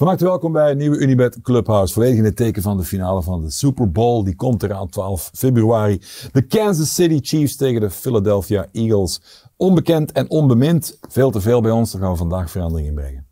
[0.00, 1.92] Van harte welkom bij een nieuwe Unibet Clubhouse.
[1.92, 4.24] Volledig in het teken van de finale van de Super Bowl.
[4.24, 6.02] Die komt eraan 12 februari.
[6.32, 9.20] De Kansas City Chiefs tegen de Philadelphia Eagles.
[9.56, 10.98] Onbekend en onbemind.
[11.08, 11.92] Veel te veel bij ons.
[11.92, 13.26] Daar gaan we vandaag verandering in brengen.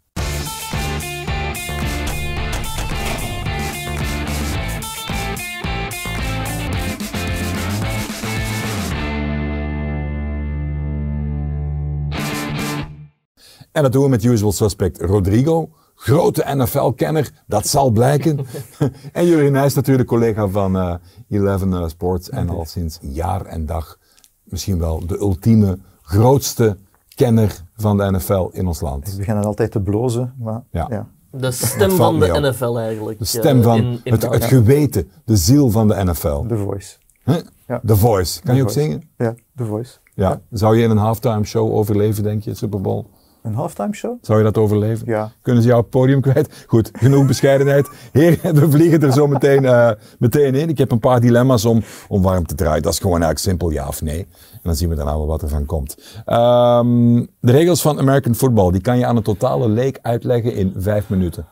[13.72, 15.70] En dat doen we met usual suspect Rodrigo.
[16.00, 18.38] Grote NFL-kenner, dat zal blijken.
[19.12, 20.94] en Jurgen Nijs natuurlijk, collega van uh,
[21.28, 22.30] Eleven uh, Sports.
[22.30, 23.98] En al sinds jaar en dag
[24.44, 26.76] misschien wel de ultieme, grootste
[27.14, 29.08] kenner van de NFL in ons land.
[29.08, 30.86] Ik begin altijd te blozen, maar Ja.
[30.90, 31.06] ja.
[31.30, 33.18] De stem van de NFL eigenlijk.
[33.18, 36.46] De stem eh, van in- in het, geweten, de ziel van de NFL.
[36.46, 36.96] The Voice.
[37.24, 37.36] Huh?
[37.66, 37.80] Ja.
[37.86, 38.40] The Voice.
[38.40, 39.02] Kan The je ook zingen?
[39.16, 39.98] Ja, The Voice.
[40.14, 40.40] Ja.
[40.50, 43.04] Zou je in een halftime show overleven, denk je, Super Bowl?
[43.48, 44.18] Een halftime show?
[44.20, 45.06] Zou je dat overleven?
[45.06, 45.32] Ja.
[45.42, 46.64] Kunnen ze jou op het podium kwijt?
[46.66, 47.88] Goed, genoeg bescheidenheid.
[48.12, 50.68] Heren, we vliegen er zo meteen, eh, meteen in.
[50.68, 52.82] Ik heb een paar dilemma's om, om warm te draaien.
[52.82, 54.26] Dat is gewoon eigenlijk simpel ja of nee.
[54.52, 55.96] En dan zien we daarna wel wat er van komt.
[56.24, 60.74] Ehm, de regels van American football, die kan je aan een totale leek uitleggen in
[60.76, 61.46] vijf minuten.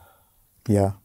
[0.63, 0.99] Ja.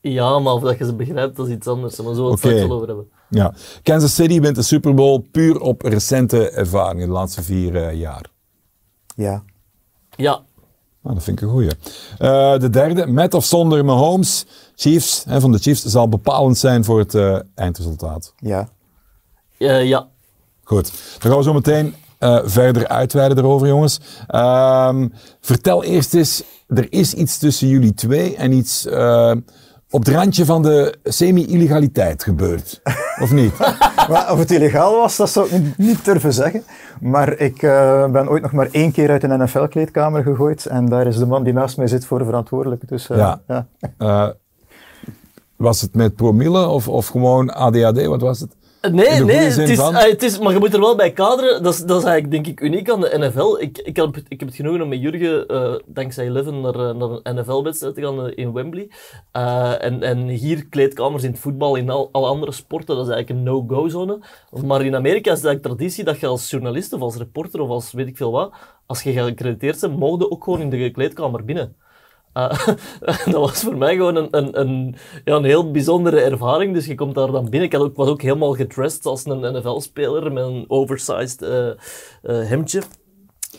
[0.00, 2.02] Ja, maar of dat je ze begrijpt, dat is iets anders.
[2.02, 3.10] Maar zo het wel over hebben.
[3.28, 3.54] Ja.
[3.82, 8.24] Kansas City wint de Super Bowl puur op recente ervaringen, de laatste vier eh, jaar.
[9.20, 9.42] Ja.
[10.16, 10.42] Ja,
[11.02, 11.70] Nou, dat vind ik een goeie.
[12.18, 16.84] Eh, de derde, met of zonder Mahomes, Chiefs, hè, van de Chiefs, zal bepalend zijn
[16.84, 18.34] voor het eh, eindresultaat.
[18.36, 18.68] Ja.
[19.58, 20.08] Eh, ja.
[20.64, 24.00] Goed, dan gaan we zo meteen eh, verder uitweiden erover, jongens.
[24.26, 25.08] Ehm,
[25.40, 29.32] vertel eerst eens, er is iets tussen jullie twee en iets eh,
[29.90, 32.80] op het randje van de semi-illegaliteit gebeurd.
[33.20, 33.52] Of niet?
[34.08, 36.62] Maar of het illegaal was, dat zou ik niet, durven zeggen.
[37.00, 40.66] Maar ik eh, ben ooit nog maar één keer uit een NFL-kleedkamer gegooid.
[40.66, 42.88] En daar is de man die naast mij zit voor verantwoordelijk.
[42.88, 43.40] Dus eh, Ja.
[43.46, 43.66] ja.
[43.98, 44.28] Eh,
[45.56, 48.06] was het met promille of, of gewoon ADHD?
[48.06, 48.56] Wat was het?
[48.80, 49.94] Nee, de goede nee, zin het is, van?
[49.94, 51.62] eh, het is, maar je moet er wel bij kaderen.
[51.62, 53.56] Dat is, dat is eigenlijk, denk ik, uniek aan de NFL.
[53.58, 56.94] Ik, ik, heb, ik heb het genoegen om met Jurgen, eh, dankzij Eleven, naar, eh,
[56.94, 58.90] naar een NFL-wedstrijd te gaan eh, in Wembley.
[59.32, 63.12] Eh, en, en hier kleedkamers in het voetbal, in al, alle andere sporten, dat is
[63.12, 64.18] eigenlijk een no-go-zone.
[64.64, 67.68] Maar in Amerika is het eigenlijk traditie dat je als journalist of als reporter of
[67.68, 68.52] als weet ik veel wat,
[68.86, 71.76] als je geaccrediteerd bent, mogen ook gewoon in de kleedkamer binnen.
[72.32, 72.66] Eh,
[73.32, 76.74] dat was voor mij gewoon een, een, een, ja, een heel bijzondere ervaring.
[76.74, 77.62] Dus je komt daar dan binnen.
[77.62, 81.68] Ik had ook, was ook helemaal gedressed als een NFL-speler met een oversized eh,
[82.22, 82.82] hemdje.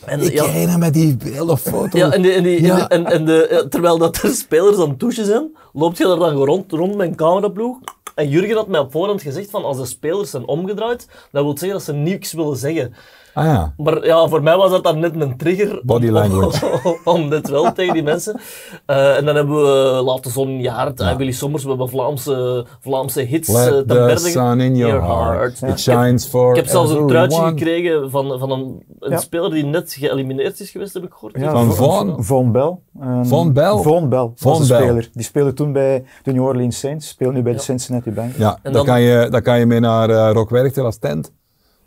[0.05, 1.97] En, Ik ja, herinner me die hele foto.
[1.97, 2.87] ja, en, die, en, die, Ja.
[2.89, 6.29] en, en de, terwijl dat er spelers aan het douchen zijn, loopt je daar dan
[6.29, 7.77] gewoon rond, rond met een cameraploeg.
[8.15, 11.57] En Jurgen had mij op voorhand gezegd van als de spelers zijn omgedraaid, dat wil
[11.57, 12.93] zeggen dat ze niks willen zeggen.
[13.33, 13.73] Ah ja.
[13.77, 15.81] Maar ja, voor mij was dat dan net een trigger.
[15.83, 16.65] Body om- language.
[16.83, 18.39] Om, om dit wel tegen die mensen.
[18.85, 21.15] Eh, en dan hebben we Laat de Zon in je hart, Ja.
[21.15, 25.01] Willy Sommers, we hebben Vlaamse, Vlaamse hits eh, Let ten the berde sun in your
[25.01, 25.61] heart.
[25.61, 29.17] It shines for Ik heb zelfs een truitje gekregen van, van een, een Ja.
[29.17, 31.37] speler die net geëlimineerd is geweest, heb ik gehoord.
[31.39, 32.23] Ja, Van Vo- Von?
[32.23, 32.77] Von Bell.
[32.99, 33.77] Een- Von Bell?
[33.77, 34.83] Von Bell Von was de Bell.
[34.83, 35.09] speler.
[35.13, 37.07] Die speelde toen bij de New Orleans Saints.
[37.07, 37.59] Speelt nu bij de.
[37.59, 38.37] Cincinnati Bengals.
[38.37, 40.97] Ja, En dan, dan- kan je, dan kan je mee naar uh, Rock Werchter als
[40.97, 41.31] tent.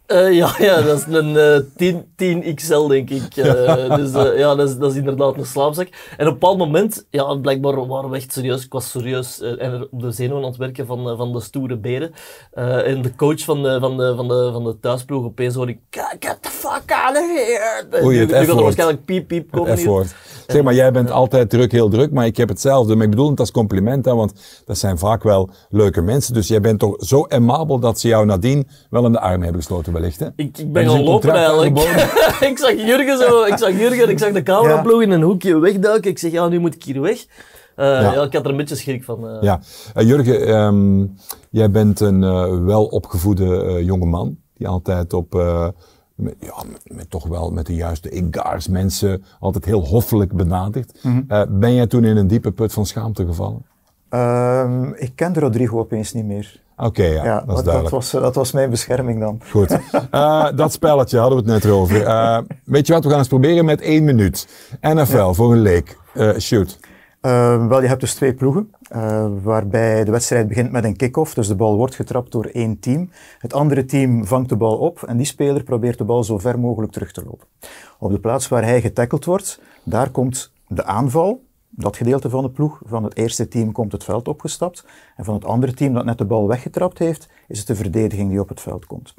[0.06, 3.37] Eh, ja, ja, dat is een eh 10, 10 XL, denk ik.
[3.37, 5.87] Eh, dus eh, ja, dat is, dat is inderdaad een slaapzak.
[6.16, 8.65] En op een bepaald moment, ja, blijkbaar waren we echt serieus.
[8.65, 11.41] Ik was serieus eh, en op de zenuwen aan het werken van, eh, van de
[11.41, 12.12] stoere beren.
[12.53, 15.72] Eh, en de coach van de, van de, van de, van de thuisploeg opeens hoorde
[15.72, 18.04] ik, "Get- the fuck out of here!
[18.04, 20.06] Oei, nu- het nu gaat er waarschijnlijk piep piep komen Het hier.
[20.47, 22.94] Zeg maar, jij bent altijd druk, heel druk, maar ik heb hetzelfde.
[22.94, 24.32] Maar ik bedoel het als compliment, hè, want
[24.65, 26.34] dat zijn vaak wel leuke mensen.
[26.34, 29.60] Dus jij bent toch zo amabel dat ze jou nadien wel in de arm hebben
[29.60, 30.27] gesloten wellicht, hè?
[30.37, 31.78] Ik, ik ben gaan lopen contract eigenlijk.
[32.50, 36.10] ik zag Jurgen zo, ik zag Jurgen, ik zag de cameraploeg in een hoekje wegduiken.
[36.10, 37.27] Ik zeg, ja, nu moet ik hier weg.
[37.77, 38.00] Eh, Ja.
[38.12, 38.22] ja.
[38.22, 39.28] ik had er een beetje schrik van.
[39.28, 39.43] eh.
[39.43, 39.60] Ja.
[39.94, 41.06] Eh, Jurgen, ehm,
[41.50, 44.37] jij bent een eh, welopgevoede eh jonge man.
[44.54, 45.69] Die altijd op, eh,
[46.15, 50.99] met, ja, met, met toch wel met de juiste egaars mensen altijd heel hoffelijk benadert.
[51.28, 53.65] Eh, ben jij toen in een diepe put van schaamte gevallen?
[54.09, 56.63] Ehm, ik kende Rodrigo opeens niet meer.
[56.76, 57.94] Oké, ja, Ja, dat is dat, duidelijk.
[57.94, 59.41] was, eh, dat was mijn bescherming dan.
[59.50, 59.78] Goed.
[60.10, 62.03] Eh, dat spelletje hadden we het net over.
[62.06, 64.48] Eh, weet je wat, we gaan eens proberen met één minuut.
[64.80, 65.98] NFL voor een leek.
[66.38, 66.78] Shoot.
[67.21, 68.71] Wel, je hebt dus twee ploegen,
[69.42, 71.34] waarbij de wedstrijd begint met een kick-off.
[71.34, 73.10] Dus de bal wordt getrapt door één team.
[73.38, 76.59] Het andere team vangt de bal op en die speler probeert de bal zo ver
[76.59, 77.47] mogelijk terug te lopen.
[77.98, 81.43] Op de plaats waar hij getackeld wordt, daar komt de aanval.
[81.76, 84.84] Dat gedeelte van de ploeg van het eerste team komt het veld opgestapt.
[85.16, 88.30] En van het andere team dat net de bal weggetrapt heeft, is het de verdediging
[88.30, 89.15] die op het veld komt.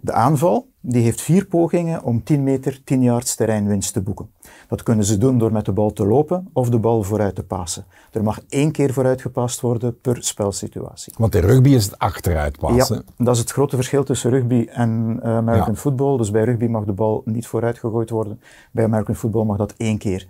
[0.00, 4.30] De aanval die heeft vier pogingen om 10 meter, 10 yards terreinwinst te boeken.
[4.68, 7.42] Dat kunnen ze doen door met de bal te lopen of de bal vooruit te
[7.42, 7.84] passen.
[8.12, 11.12] Er mag één keer vooruit gepast worden per spelsituatie.
[11.18, 13.04] Want in rugby is het achteruit passen.
[13.06, 15.80] Ja, dat is het grote verschil tussen rugby en uh, American ja.
[15.80, 16.16] football.
[16.16, 18.40] Dus bij rugby mag de bal niet vooruit gegooid worden.
[18.70, 20.26] Bij American football mag dat één keer.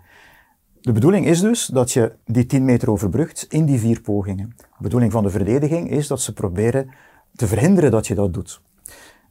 [0.81, 4.55] De bedoeling is dus dat je die 10 meter overbrugt in die vier pogingen.
[4.57, 6.91] De bedoeling van de verdediging is dat ze proberen
[7.37, 8.61] te verhinderen dat je dat doet.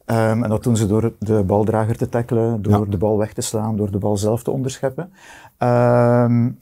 [0.06, 2.92] Um, en dat doen ze door de baldrager te tackelen, door ja.
[2.92, 5.12] de bal weg te slaan, door de bal zelf te onderscheppen.
[5.58, 6.58] Um,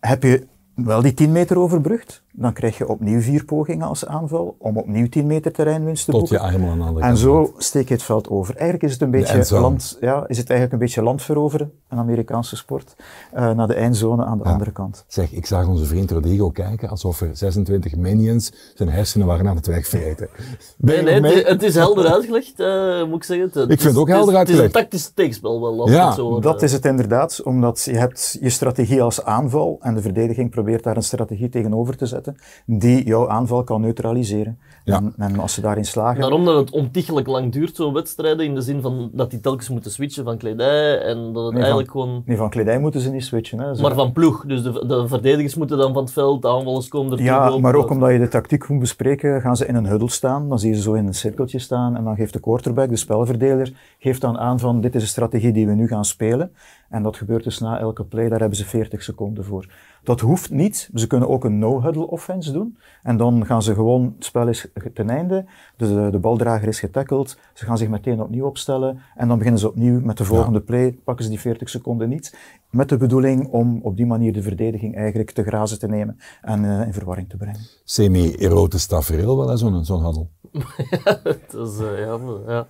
[0.00, 0.46] heb je
[0.84, 5.08] wel die 10 meter overbrugd, dan krijg je opnieuw vier pogingen als aanval om opnieuw
[5.08, 6.38] 10 meter terreinwinst te Tot boeken.
[6.50, 8.54] je aan de andere en zo steek je het veld over.
[8.54, 11.98] Eigenlijk is het een beetje, land, ja, is het eigenlijk een beetje land veroveren, een
[11.98, 12.96] Amerikaanse sport,
[13.34, 14.50] uh, naar de eindzone aan de Ja.
[14.50, 15.04] andere kant.
[15.06, 19.56] Zeg, ik zag onze vriend Rodrigo kijken alsof er 26 minions zijn hersenen waren aan
[19.56, 20.28] het wegvreten.
[20.76, 21.44] Ben Nee, nee, het, mee?
[21.52, 23.46] het is helder uitgelegd, eh, moet ik zeggen.
[23.52, 24.74] Het, vind het ook helder Het is uitgelegd.
[24.74, 26.40] een tactisch steekspel wel, Ja, ik het zo hoor.
[26.40, 30.66] Dat is het inderdaad, omdat je hebt je strategie als aanval en de verdediging probeert
[30.76, 32.36] daar een strategie tegenover te zetten
[32.66, 34.58] die jouw aanval kan neutraliseren.
[34.84, 34.96] Ja.
[34.96, 38.54] En, en als ze daarin slagen, Daarom dat het ontiegelijk lang duurt, zo'n wedstrijden, in
[38.54, 42.22] de zin van dat die telkens moeten switchen van kledij en dat het eigenlijk gewoon...
[42.24, 43.58] nee, van kledij moeten ze niet switchen.
[43.58, 43.80] Hè.
[43.82, 47.12] Maar van ploeg, dus de, de verdedigers moeten dan van het veld, de aanvallers komen
[47.12, 47.60] er Ja, op.
[47.60, 50.48] maar ook omdat je de tactiek moet bespreken, gaan ze in een huddle staan.
[50.48, 52.96] Dan zie je ze zo in een cirkeltje staan en dan geeft de quarterback, de
[52.96, 56.52] spelverdeler, geeft dan aan van dit is de strategie die we nu gaan spelen.
[56.88, 59.72] En dat gebeurt dus na elke play, daar hebben ze 40 seconden voor.
[60.02, 60.90] Dat hoeft niet.
[60.94, 62.78] Ze kunnen ook een no-huddle offense doen.
[63.02, 65.44] En dan gaan ze gewoon, het spel is ten einde,
[65.76, 69.60] dus de, de baldrager is getackled, ze gaan zich meteen opnieuw opstellen en dan beginnen
[69.60, 72.36] ze opnieuw met de volgende play, pakken ze die 40 seconden niet.
[72.70, 76.64] Met de bedoeling om op die manier de verdediging eigenlijk te grazen te nemen en
[76.64, 77.60] eh, in verwarring te brengen.
[77.84, 80.30] Semi-erotisch tafereel wel, zo'n zo'n handel.
[81.52, 82.66] Dat is, eh, ja, maar, ja.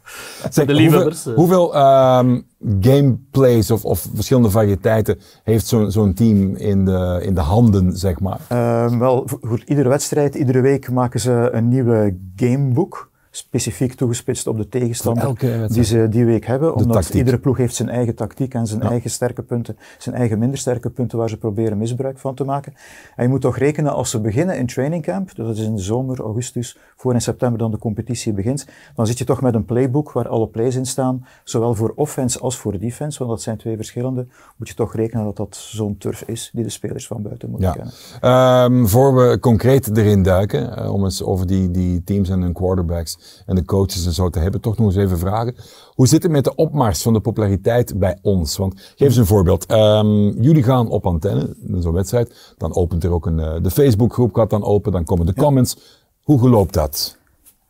[0.51, 1.35] Zeg, De hoeveel, liefhebbers, eh.
[1.35, 2.41] hoeveel ehm,
[2.81, 8.21] gameplays of, of verschillende variëteiten heeft zo'n zo'n team in de, in de handen, zeg
[8.21, 8.41] maar?
[8.49, 13.08] Ehm, wel, voor, voor iedere wedstrijd, iedere week maken ze een nieuwe gamebook.
[13.39, 16.75] Specifiek toegespitst op de tegenstander elke die ze die week hebben.
[16.75, 17.15] Omdat tactiek.
[17.15, 18.91] iedere ploeg heeft zijn eigen tactiek en zijn Ja.
[18.91, 22.75] eigen sterke punten, zijn eigen minder sterke punten waar ze proberen misbruik van te maken.
[23.17, 25.75] En je moet toch rekenen als ze beginnen in training camp, dus dat is in
[25.75, 29.55] de zomer, augustus, voor in september dan de competitie begint, dan zit je toch met
[29.55, 33.43] een playbook waar alle plays in staan, zowel voor offense als voor defense, want dat
[33.43, 34.27] zijn twee verschillende.
[34.57, 37.69] Moet je toch rekenen dat dat zo'n turf is die de spelers van buiten moeten
[37.69, 37.75] Ja.
[37.75, 37.93] kennen.
[38.21, 42.53] Ehm, voor we concreet erin duiken, eh, om eens over die, die teams en hun
[42.53, 45.55] quarterbacks en de coaches en zo te hebben, toch nog eens even vragen.
[45.95, 48.57] Hoe zit het met de opmars van de populariteit bij ons?
[48.57, 49.67] Want geef eens een voorbeeld.
[49.67, 52.55] Ehm, jullie gaan op antenne, zo'n wedstrijd.
[52.57, 55.77] Dan opent er ook een, eh, de Facebookgroep gaat dan open, dan komen de comments.
[56.23, 57.18] Hoe geloopt dat?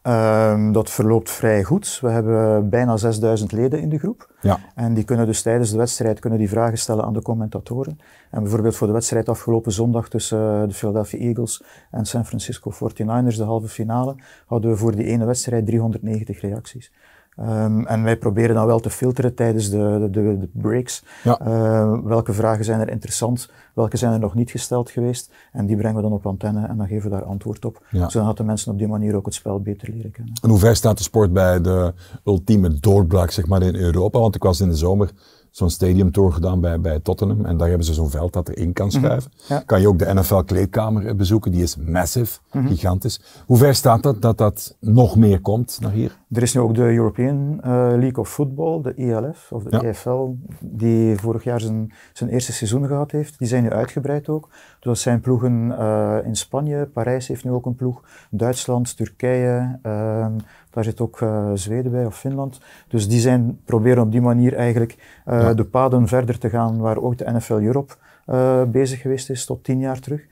[0.08, 1.98] Ehm, dat verloopt vrij goed.
[2.00, 4.34] We hebben bijna 6000 leden in de groep.
[4.40, 4.58] Ja.
[4.74, 7.98] En die kunnen dus tijdens de wedstrijd kunnen die vragen stellen aan de commentatoren.
[8.30, 12.72] En bijvoorbeeld voor de wedstrijd afgelopen zondag tussen eh, de Philadelphia Eagles en San Francisco
[12.72, 14.16] 49ers, de halve finale,
[14.46, 16.92] hadden we voor die ene wedstrijd 390 reacties.
[17.38, 21.04] Ehm, en wij proberen dan wel te filteren tijdens de, de, de, breaks.
[21.24, 21.38] Ja.
[21.38, 25.32] Eh, welke vragen zijn er interessant, welke zijn er nog niet gesteld geweest.
[25.52, 27.86] En die brengen we dan op antenne en dan geven we daar antwoord op.
[27.90, 28.08] Ja.
[28.08, 30.34] Zodat de mensen op die manier ook het spel beter leren kennen.
[30.42, 31.92] En hoe ver staat de sport bij de
[32.24, 34.18] ultieme doorbraak zeg maar, in Europa?
[34.18, 35.10] Want ik was in de zomer
[35.50, 37.44] zo'n stadiumtour gedaan bij, bij Tottenham.
[37.44, 39.30] En daar hebben ze zo'n veld dat erin kan schuiven.
[39.48, 39.62] Ja.
[39.66, 41.50] Kan je ook de NFL-kleedkamer bezoeken.
[41.52, 43.20] Die is massive, gigantisch.
[43.46, 46.16] Hoe ver staat dat, dat dat nog meer komt naar hier?
[46.32, 49.82] Er is nu ook de European eh, League of Football, de ELF, of de Ja.
[49.82, 50.28] EFL,
[50.60, 53.38] die vorig jaar zijn, zijn eerste seizoen gehad heeft.
[53.38, 54.48] Die zijn nu uitgebreid ook.
[54.50, 59.78] Dus dat zijn ploegen eh, in Spanje, Parijs heeft nu ook een ploeg, Duitsland, Turkije,
[59.82, 60.32] ehm,
[60.78, 62.60] daar zit ook eh, Zweden bij of Finland.
[62.88, 65.54] Dus die zijn, proberen op die manier eigenlijk eh, Ja.
[65.54, 67.94] de paden verder te gaan waar ook de NFL Europe
[68.26, 70.26] eh, bezig geweest is tot tien jaar terug.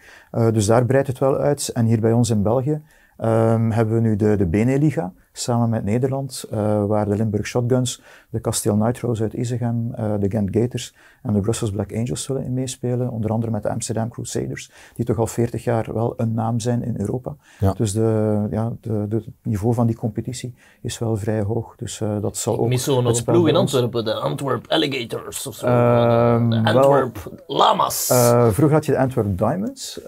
[0.52, 1.68] Dus daar breidt het wel uit.
[1.68, 2.80] En hier bij ons in België
[3.16, 8.02] ehm, hebben we nu de, de Beneliga, samen met Nederland, eh, waar de Limburg Shotguns,
[8.30, 12.44] de Castile Nitro's uit Isegem, eh, de Gent Gators en de Brussels Black Angels zullen
[12.44, 13.10] in meespelen.
[13.10, 16.82] Onder andere met de Amsterdam Crusaders, die toch al 40 jaar wel een naam zijn
[16.82, 17.36] in Europa.
[17.58, 17.72] Ja.
[17.72, 21.74] Dus de, ja, de, de, het niveau van die competitie is wel vrij hoog.
[21.76, 22.68] Dus eh, dat zal ook...
[22.68, 25.66] Mis zo het nog een ploeg in Antwerpen, de Antwerp Alligators of zo.
[25.66, 28.08] Ehm, de wel- Antwerp Lamas.
[28.10, 30.00] Eh, vroeger had je de Antwerp Diamonds,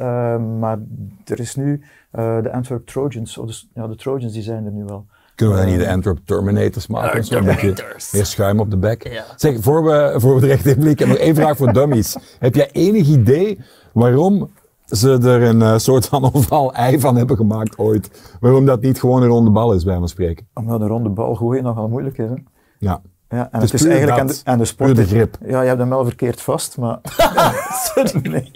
[0.58, 0.78] maar
[1.24, 3.38] er is nu de Antwerp Trojans.
[3.38, 5.06] Of de, ja, de Trojans die zijn er nu wel.
[5.34, 7.22] Kunnen we dan niet de Antwerp Terminators maken?
[7.22, 8.12] Terminators.
[8.12, 9.08] meer schuim op de bek.
[9.08, 9.24] Ja.
[9.36, 12.16] Zeg, voor we, voor we er echt in blikken, nog één vraag voor dummies.
[12.38, 13.60] Heb jij enig idee
[13.92, 14.50] waarom
[14.86, 18.36] ze er een eh, soort van ovaal ei van hebben gemaakt ooit.
[18.40, 20.48] Waarom dat niet gewoon een ronde bal is, bij van spreken.
[20.54, 22.28] Omdat een ronde bal gooien nogal moeilijk is.
[22.28, 22.34] Hè?
[22.78, 23.00] Ja.
[23.28, 24.40] Ja, en Dus het is puur eigenlijk aan dat.
[24.44, 24.96] de, aan de sport.
[24.96, 25.38] De grip.
[25.46, 26.98] Ja, je hebt hem wel verkeerd vast, maar.
[28.22, 28.50] nee.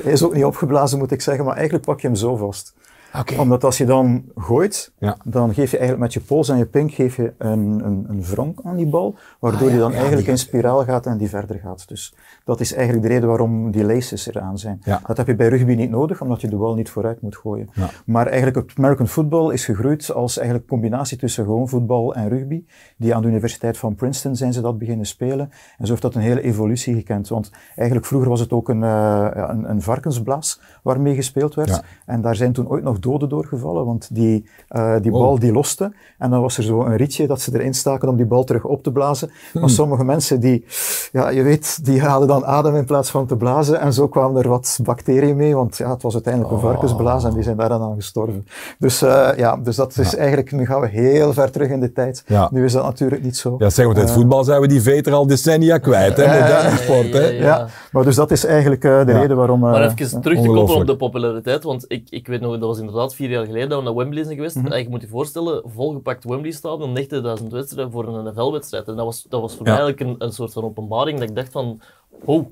[0.00, 2.74] Hij is ook niet opgeblazen, moet ik zeggen, maar eigenlijk pak je hem zo vast.
[3.18, 3.40] Oké.
[3.40, 5.16] Omdat als je dan gooit, Ja.
[5.24, 8.22] dan geef je eigenlijk met je pols en je pink geef je een, een, een
[8.22, 11.06] wrong aan die bal, waardoor Ah, ja, die dan ja, eigenlijk die- in spiraal gaat
[11.06, 11.88] en die verder gaat.
[11.88, 12.14] Dus
[12.44, 14.82] dat is eigenlijk de reden waarom die laces eraan zijn.
[15.06, 17.68] Dat heb je bij rugby niet nodig, omdat je de bal niet vooruit moet gooien.
[18.06, 22.64] Maar eigenlijk het American football is gegroeid als eigenlijk combinatie tussen gewoon voetbal en rugby.
[22.96, 25.50] Die aan de Universiteit van Princeton zijn ze dat beginnen spelen.
[25.78, 27.28] En zo heeft dat een hele evolutie gekend.
[27.28, 31.82] Want eigenlijk vroeger was het ook een, ja, een, een varkensblaas waarmee gespeeld werd.
[32.06, 35.20] En daar zijn toen ooit nog doden doorgevallen, want die, eh, die Wow.
[35.20, 35.92] bal die loste.
[36.18, 38.64] En dan was er zo een rietje dat ze erin staken om die bal terug
[38.64, 39.30] op te blazen.
[39.52, 40.64] Maar sommige mensen die,
[41.12, 43.80] ja, je weet, die hadden dan adem in plaats van te blazen.
[43.80, 47.34] En zo kwamen er wat bacteriën mee, want ja, het was uiteindelijk een varkensblaas en
[47.34, 48.46] die zijn daar dan aan gestorven.
[48.78, 51.92] Dus eh, ja, dus dat is eigenlijk, nu gaan we heel ver terug in de
[51.92, 52.22] tijd.
[52.26, 52.48] Ja.
[52.52, 53.54] Nu is dat natuurlijk niet zo.
[53.58, 56.26] Ja, zeg maar, het voetbal zijn we die veter al decennia kwijt, hè?
[56.40, 57.20] Moderne sport, hè?
[57.26, 57.40] ja, ja.
[57.44, 59.18] Ja, maar dus dat is eigenlijk eh, de Ja.
[59.20, 59.64] reden waarom...
[59.64, 62.60] eh, Maar even terug te koppelen op de populariteit, want ik, ik weet nog, dat
[62.60, 64.56] was inderdaad vier jaar geleden dat we naar Wembley zijn geweest.
[64.56, 66.96] En je moet je voorstellen, volgepakt Wembley stadion,
[67.40, 68.88] 90.000 wedstrijden voor een NFL-wedstrijd.
[68.88, 69.72] En dat was, dat was voor Ja.
[69.72, 71.80] mij eigenlijk een, een soort van openbaring dat ik dacht van,
[72.24, 72.46] oh,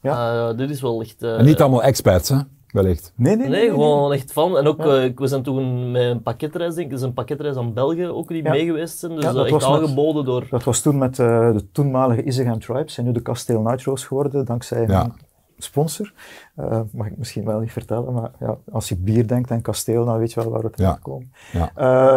[0.00, 1.22] eh, dit is wel echt...
[1.22, 2.36] eh, En niet allemaal expats, hè?
[2.70, 3.12] Wellicht.
[3.16, 4.58] Nee, nee, Nee, gewoon echt van.
[4.58, 5.02] En ook, Ja.
[5.02, 8.28] eh, we zijn toen met een pakketreis, denk ik, dus een pakketreis aan België ook
[8.28, 8.50] die Ja.
[8.50, 9.14] mee geweest zijn.
[9.14, 10.46] Dus Ja, dat echt met- door...
[10.50, 14.86] Dat was toen met de toenmalige Isegem Tribes, zijn nu de Kasteel Nitro's geworden, dankzij
[14.86, 15.14] Ja.
[15.64, 16.12] Sponsor.
[16.56, 20.04] Eh, mag ik misschien wel niet vertellen, maar ja, als je bier denkt en kasteel,
[20.04, 20.84] dan weet je wel waar het Ja.
[20.88, 20.98] ja.
[21.02, 21.32] komen.
[21.52, 21.72] Ja.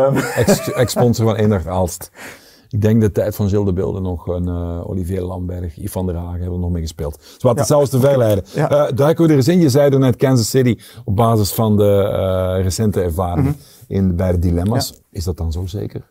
[0.36, 2.12] Ex- Ex-sponsor van Eendracht Aalst.
[2.70, 6.06] Ik denk de tijd van Gilles de Beelden nog, een eh, Olivier Lamberg, Yves van
[6.06, 7.18] der Hagen hebben we nog mee gespeeld.
[7.18, 8.44] Dus wat het zelfs te verleiden.
[8.56, 8.70] Ja.
[8.70, 9.60] Eh, duiken we er eens in.
[9.60, 12.02] Je zei er net Kansas City op basis van de
[12.58, 13.56] eh, recente ervaring
[13.88, 15.02] in, bij de dilemma's.
[15.12, 16.02] Is dat dan zo zeker?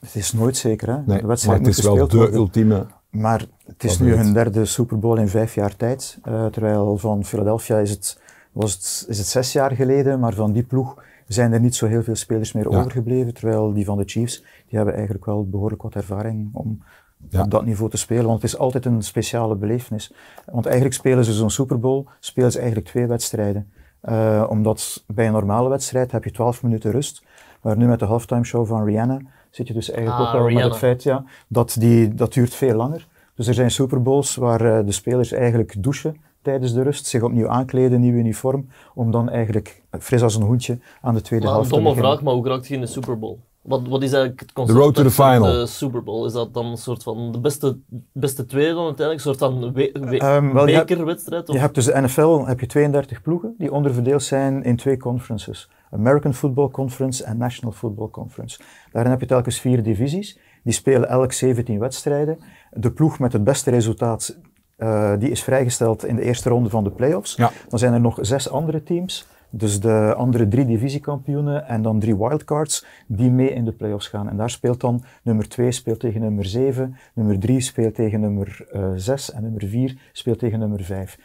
[0.00, 0.94] het is nooit zeker, hè.
[0.94, 2.34] Nee, de maar wedstrijd het moet is wel de worden.
[2.34, 2.86] ultieme.
[3.10, 6.18] Maar het is nu hun derde Super Bowl in vijf jaar tijd.
[6.22, 8.20] Eh, terwijl van Philadelphia is het,
[8.52, 11.86] was het, is het zes jaar geleden, maar van die ploeg zijn er niet zo
[11.86, 12.78] heel veel spelers meer Ja.
[12.78, 13.34] overgebleven.
[13.34, 16.82] Terwijl die van de Chiefs, die hebben eigenlijk wel behoorlijk wat ervaring om
[17.28, 17.42] Ja.
[17.42, 18.24] op dat niveau te spelen.
[18.26, 20.12] Want het is altijd een speciale belevenis.
[20.52, 23.70] Want eigenlijk spelen ze zo'n Super Bowl, spelen ze eigenlijk twee wedstrijden.
[24.00, 27.22] Eh, omdat bij een normale wedstrijd heb je 12 minuten rust.
[27.62, 29.18] Maar nu met de halftime show van Rihanna
[29.50, 32.54] zit je dus eigenlijk Ah, ook al met het feit ja, dat die, dat duurt
[32.54, 33.06] veel langer.
[33.34, 37.22] Dus er zijn Super Bowls waar eh, de spelers eigenlijk douchen tijdens de rust, zich
[37.22, 41.54] opnieuw aankleden, nieuw uniform, om dan eigenlijk fris als een hoentje aan de tweede Maar
[41.54, 42.12] een helft te domme beginnen.
[42.12, 43.36] vraag, maar hoe raakt je in de Super Bowl?
[43.62, 45.42] Wat, wat is eigenlijk het concept road to the final.
[45.52, 46.26] de Super Bowl?
[46.26, 47.76] Is dat dan een soort van de beste,
[48.12, 49.26] beste tweede dan uiteindelijk?
[49.26, 51.48] Een soort van we, we- Ehm, wel, je hebt- bekerwedstrijd?
[51.48, 51.54] Of?
[51.54, 55.68] Je hebt dus de NFL heb je 32 ploegen die onderverdeeld zijn in twee conferences.
[55.90, 58.60] American Football Conference en National Football Conference.
[58.92, 60.38] Daarin heb je telkens vier divisies.
[60.62, 62.38] Die spelen elk 17 wedstrijden.
[62.70, 64.38] De ploeg met het beste resultaat
[64.76, 67.34] eh, die is vrijgesteld in de eerste ronde van de playoffs.
[67.34, 67.50] Ja.
[67.68, 69.26] Dan zijn er nog zes andere teams.
[69.52, 74.28] Dus de andere drie divisiekampioenen en dan drie wildcards die mee in de playoffs gaan.
[74.28, 78.66] En daar speelt dan nummer 2 speelt tegen nummer 7, nummer 3 speelt tegen nummer
[78.94, 81.18] 6 en nummer 4 speelt tegen nummer 5.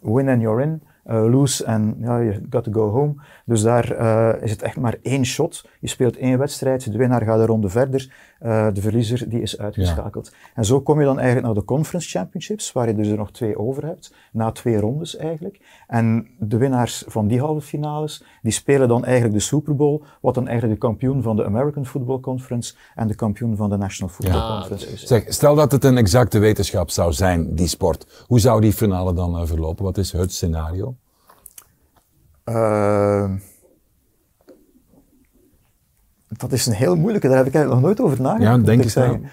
[0.00, 0.82] win and you're in.
[1.06, 3.14] Eh, lose en ja, you got to go home.
[3.44, 5.64] Dus daar eh, is het echt maar één shot.
[5.80, 9.58] Je speelt één wedstrijd, de winnaar gaat een ronde verder, eh, de verliezer die is
[9.58, 10.32] uitgeschakeld.
[10.54, 13.30] En zo kom je dan eigenlijk naar de Conference Championships, waar je dus er nog
[13.30, 15.60] twee over hebt, na twee rondes eigenlijk.
[15.86, 20.34] En de winnaars van die halve finales, die spelen dan eigenlijk de Super Bowl, wat
[20.34, 24.14] dan eigenlijk de kampioen van de American Football Conference en de kampioen van de National
[24.14, 24.58] Football Ja.
[24.58, 25.02] Conference is.
[25.02, 28.24] Zeg, stel dat het een exacte wetenschap zou zijn, die sport.
[28.26, 29.84] Hoe zou die finale dan verlopen?
[29.84, 30.95] Wat is het scenario?
[32.46, 33.24] Eh,
[36.36, 38.56] dat is een heel moeilijke, daar heb ik eigenlijk nog nooit over nagedacht.
[38.58, 39.24] Ja, denk ik zeggen.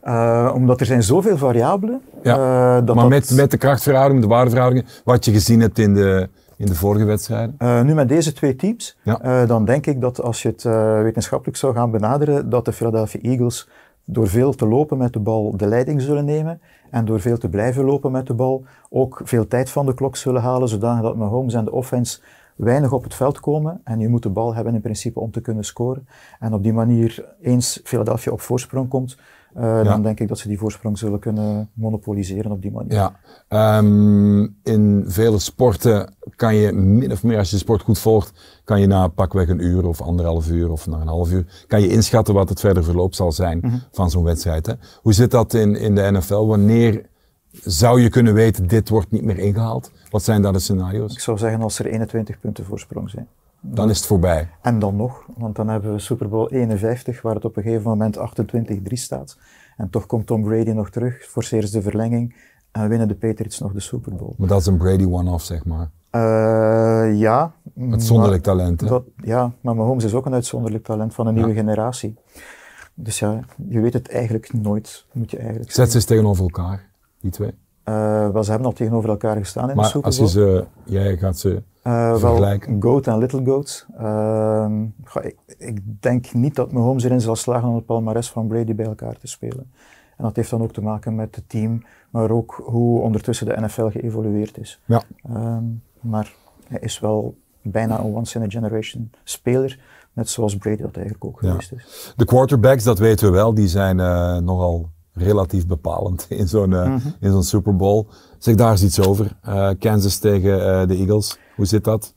[0.00, 2.00] Eh, omdat er zijn zoveel variabelen.
[2.22, 2.34] Ja,
[2.78, 5.94] eh, dat maar dat- met, met de krachtverhouding, de waardeverhoudingen, wat je gezien hebt in
[5.94, 7.56] de, in de vorige wedstrijden?
[7.86, 9.46] Nu met deze twee teams, Ja.
[9.46, 10.62] dan denk ik dat als je het
[11.02, 13.68] wetenschappelijk zou gaan benaderen, dat de Philadelphia Eagles
[14.04, 16.60] door veel te lopen met de bal de leiding zullen nemen
[16.90, 20.16] en door veel te blijven lopen met de bal ook veel tijd van de klok
[20.16, 22.20] zullen halen, zodanig dat Mahomes en de offense
[22.56, 25.40] weinig op het veld komen en je moet de bal hebben in principe om te
[25.40, 26.06] kunnen scoren.
[26.38, 29.16] En op die manier, eens Philadelphia op voorsprong komt,
[29.54, 32.92] eh, dan denk ik dat ze die voorsprong zullen kunnen monopoliseren op die manier.
[32.92, 33.16] Ja,
[33.48, 38.60] ehm, in vele sporten kan je min of meer, als je de sport goed volgt,
[38.64, 41.80] kan je na pakweg een uur of anderhalf uur of na een half uur, kan
[41.80, 44.66] je inschatten wat het verder verloop zal zijn van zo'n wedstrijd.
[44.66, 44.72] Hè?
[45.02, 46.46] Hoe zit dat in, in de NFL?
[46.46, 47.10] Wanneer
[47.52, 49.90] zou je kunnen weten, dit wordt niet meer ingehaald?
[50.12, 51.12] Wat zijn dan de scenario's?
[51.12, 53.28] Ik zou zeggen als er 21 punten voorsprong zijn.
[53.60, 54.48] Dan is het voorbij.
[54.62, 57.82] En dan nog, want dan hebben we Super Bowl 51, waar het op een gegeven
[57.82, 59.38] moment 28-3 staat.
[59.76, 62.34] En toch komt Tom Brady nog terug, forceert de verlenging
[62.70, 64.34] en winnen de Patriots nog de Super Bowl.
[64.36, 65.90] Maar dat is een Brady one-off, zeg maar.
[66.14, 67.52] Uh, ja.
[67.90, 68.86] Uitzonderlijk talent, hè?
[68.86, 72.18] Dat, ja, maar Mahomes is ook een uitzonderlijk talent van een nieuwe generatie.
[72.94, 76.88] Dus ja, je weet het eigenlijk nooit, moet je eigenlijk Zet ze eens tegenover elkaar,
[77.20, 77.54] die twee.
[77.84, 80.22] Uh, wel, ze hebben al tegenover elkaar gestaan in maar de Super Bowl.
[80.22, 82.80] als je ze, jij gaat ze uh, vergelijken.
[82.80, 83.86] Wel, Goat en Little Goat.
[84.00, 84.66] Uh,
[85.22, 88.86] ik, ik, denk niet dat Mahomes erin zal slagen om het palmares van Brady bij
[88.86, 89.72] elkaar te spelen.
[90.16, 93.60] En dat heeft dan ook te maken met het team, maar ook hoe ondertussen de
[93.60, 94.80] NFL geëvolueerd is.
[94.84, 95.02] Ja.
[95.30, 96.32] Um, maar
[96.68, 99.78] hij is wel bijna een once-in-a-generation speler,
[100.12, 102.12] net zoals Brady dat eigenlijk ook geweest is.
[102.16, 106.86] De quarterbacks, dat weten we wel, die zijn uh, nogal relatief bepalend in zo'n uh,
[106.86, 107.14] mm -hmm.
[107.20, 108.06] in zo'n Super Bowl.
[108.38, 109.36] Zeg daar eens iets over.
[109.48, 111.38] Uh, Kansas tegen uh, de Eagles.
[111.56, 112.12] Hoe zit dat?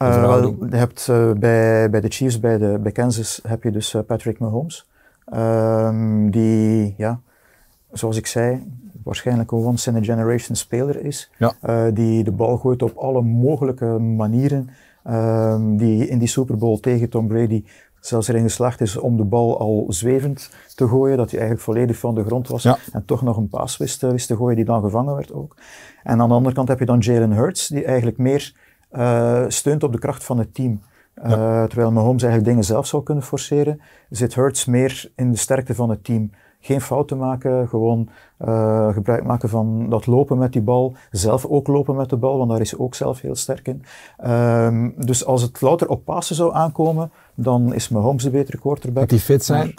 [0.70, 1.08] Je hebt
[1.40, 4.88] bij, bij de Chiefs, bij, de, bij Kansas, heb je dus Patrick Mahomes.
[5.34, 7.20] Um, die, ja,
[7.92, 8.64] zoals ik zei,
[9.04, 11.32] waarschijnlijk een once-in-a-generation speler is.
[11.38, 11.92] Ja.
[11.92, 14.70] die de bal gooit op alle mogelijke manieren.
[15.10, 17.64] Um, die in die Super Bowl tegen Tom Brady
[18.08, 21.98] zelfs erin geslaagd is om de bal al zwevend te gooien, dat hij eigenlijk volledig
[21.98, 22.78] van de grond was ja.
[22.92, 25.56] en toch nog een paas wist, wist, te gooien die dan gevangen werd ook.
[26.04, 28.54] En aan de andere kant heb je dan Jalen Hurts, die eigenlijk meer
[28.92, 30.82] uh, steunt op de kracht van het team.
[31.24, 31.68] Uh, Ja.
[31.68, 35.90] Terwijl Mahomes eigenlijk dingen zelf zou kunnen forceren, zit Hurts meer in de sterkte van
[35.90, 36.32] het team.
[36.66, 38.10] Geen fouten maken, gewoon
[38.46, 40.94] uh, gebruik maken van dat lopen met die bal.
[41.12, 43.84] Zelf ook lopen met de bal, want daar is ook zelf heel sterk in.
[44.32, 49.02] Um, dus als het louter op passen zou aankomen, dan is Mahomes de betere quarterback.
[49.02, 49.74] Moet die fit zijn?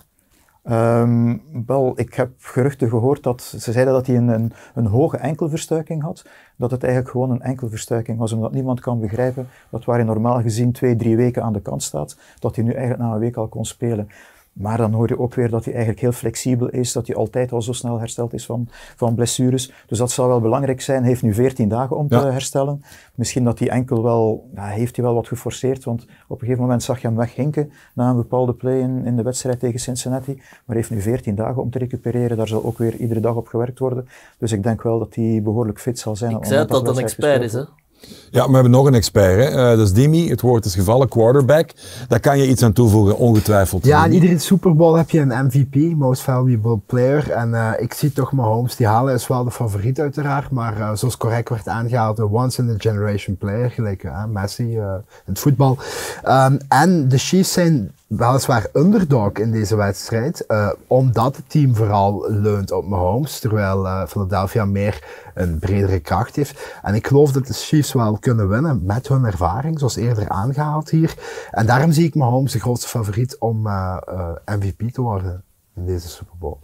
[0.70, 5.16] Um, wel, ik heb geruchten gehoord dat ze zeiden dat hij een, een, een, hoge
[5.16, 6.24] enkelverstuiking had.
[6.56, 10.40] Dat het eigenlijk gewoon een enkelverstuiking was, omdat niemand kan begrijpen dat waar hij normaal
[10.40, 13.36] gezien twee, drie weken aan de kant staat, dat hij nu eigenlijk na een week
[13.36, 14.08] al kon spelen.
[14.58, 17.52] Maar dan hoor je ook weer dat hij eigenlijk heel flexibel is, dat hij altijd
[17.52, 19.72] al zo snel hersteld is van, van blessures.
[19.86, 20.98] Dus dat zal wel belangrijk zijn.
[21.00, 22.20] Hij heeft nu 14 dagen om Ja.
[22.20, 22.84] te herstellen.
[23.14, 26.62] Misschien dat hij enkel wel, ja, heeft hij wel wat geforceerd, want op een gegeven
[26.62, 30.34] moment zag je hem weghinken na een bepaalde play in, in de wedstrijd tegen Cincinnati.
[30.34, 32.36] Maar hij heeft nu 14 dagen om te recupereren.
[32.36, 34.08] Daar zal ook weer iedere dag op gewerkt worden.
[34.38, 36.36] Dus ik denk wel dat hij behoorlijk fit zal zijn.
[36.36, 37.62] Ik zei dat het een expert is, hè?
[38.30, 39.36] Ja, we hebben nog een expert.
[39.36, 39.44] Hè?
[39.44, 40.28] Eh, dat is Dimi.
[40.28, 41.70] Het woord is gevallen, quarterback.
[42.08, 43.84] Daar kan je iets aan toevoegen, ongetwijfeld.
[43.84, 47.30] Ja, in iedere Super Bowl heb je een MVP, Most Valuable Player.
[47.30, 50.50] En eh, ik zie toch Mahomes, die halen is wel de favoriet uiteraard.
[50.50, 55.78] Maar eh, zoals correct werd aangehaald, een once-in-a-generation player, gelijk Messi in het voetbal.
[56.22, 62.30] Ehm, en de Chiefs zijn weliswaar underdog in deze wedstrijd, eh, omdat het team vooral
[62.30, 66.78] leunt op Mahomes, terwijl eh, Philadelphia meer een bredere kracht heeft.
[66.82, 70.90] En ik geloof dat de Chiefs wel kunnen winnen met hun ervaring, zoals eerder aangehaald
[70.90, 71.14] hier.
[71.50, 73.96] En daarom zie ik Mahomes de grootste favoriet om eh,
[74.44, 75.42] MVP te worden
[75.74, 76.58] in deze Super Bowl.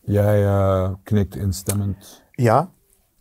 [0.00, 0.46] Jij
[1.02, 2.22] knikt instemmend.
[2.32, 2.70] Ja,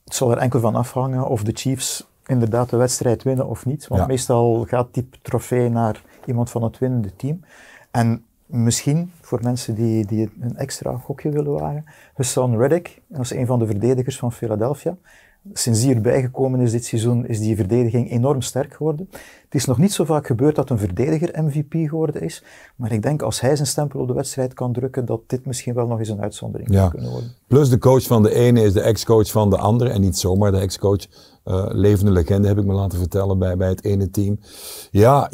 [0.04, 3.88] het zal er enkel van afhangen of de Chiefs inderdaad de wedstrijd winnen of niet.
[3.88, 4.08] Want Ja.
[4.08, 7.40] meestal gaat die trofee naar iemand van het winnende team.
[7.92, 13.32] En misschien, voor mensen die, die een extra gokje willen wagen, Hassan Reddick, dat is
[13.32, 14.98] een van de verdedigers van Philadelphia.
[15.54, 19.08] Sinds die erbij gekomen is dit seizoen, is die verdediging enorm sterk geworden.
[19.44, 22.44] Het is nog niet zo vaak gebeurd dat een verdediger MVP geworden is.
[22.76, 25.74] Maar ik denk als hij zijn stempel op de wedstrijd kan drukken, dat dit misschien
[25.74, 26.78] wel nog eens een uitzondering Ja.
[26.80, 27.32] zou kunnen worden.
[27.48, 29.90] Plus de coach van de ene is de ex-coach van de andere.
[29.90, 31.08] En niet zomaar de ex-coach.
[31.44, 34.40] eh, levende legende heb ik me laten vertellen bij, bij het ene team.
[34.92, 35.32] Ja,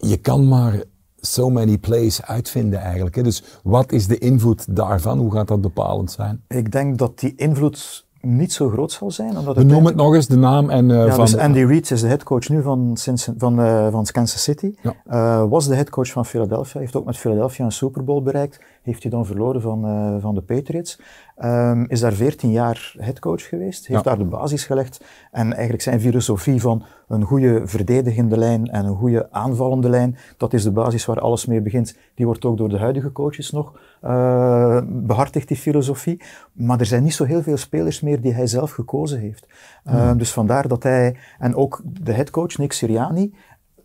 [0.00, 0.82] je, kan maar
[1.16, 3.16] so many plays uitvinden eigenlijk.
[3.16, 3.22] Hè.
[3.22, 5.18] Dus wat is de invloed daarvan?
[5.18, 6.44] Hoe gaat dat bepalend zijn?
[6.48, 9.38] Ik denk dat die invloed niet zo groot zal zijn.
[9.38, 11.24] Omdat We noemen het nog eens, de naam en eh, Ja, van...
[11.24, 12.96] dus Andy Reid is de headcoach nu van,
[13.36, 14.74] van, eh, van Kansas City.
[14.82, 14.94] Ja.
[15.06, 16.80] Eh, was de headcoach van Philadelphia.
[16.80, 18.60] Heeft ook met Philadelphia een Super Bowl bereikt.
[18.82, 21.00] Heeft hij dan verloren van, van de Patriots.
[21.36, 23.86] Ehm, is daar 14 jaar headcoach geweest.
[23.86, 24.10] Heeft Ja.
[24.10, 25.04] daar de basis gelegd.
[25.30, 30.16] En eigenlijk zijn filosofie van een goede verdedigende lijn en een goede aanvallende lijn.
[30.36, 31.96] Dat is de basis waar alles mee begint.
[32.14, 36.20] Die wordt ook door de huidige coaches nog eh behartigd, die filosofie.
[36.52, 39.46] Maar er zijn niet zo heel veel spelers meer die hij zelf gekozen heeft.
[39.84, 43.32] Ehm, dus vandaar dat hij, en ook de headcoach Nick Sirianni,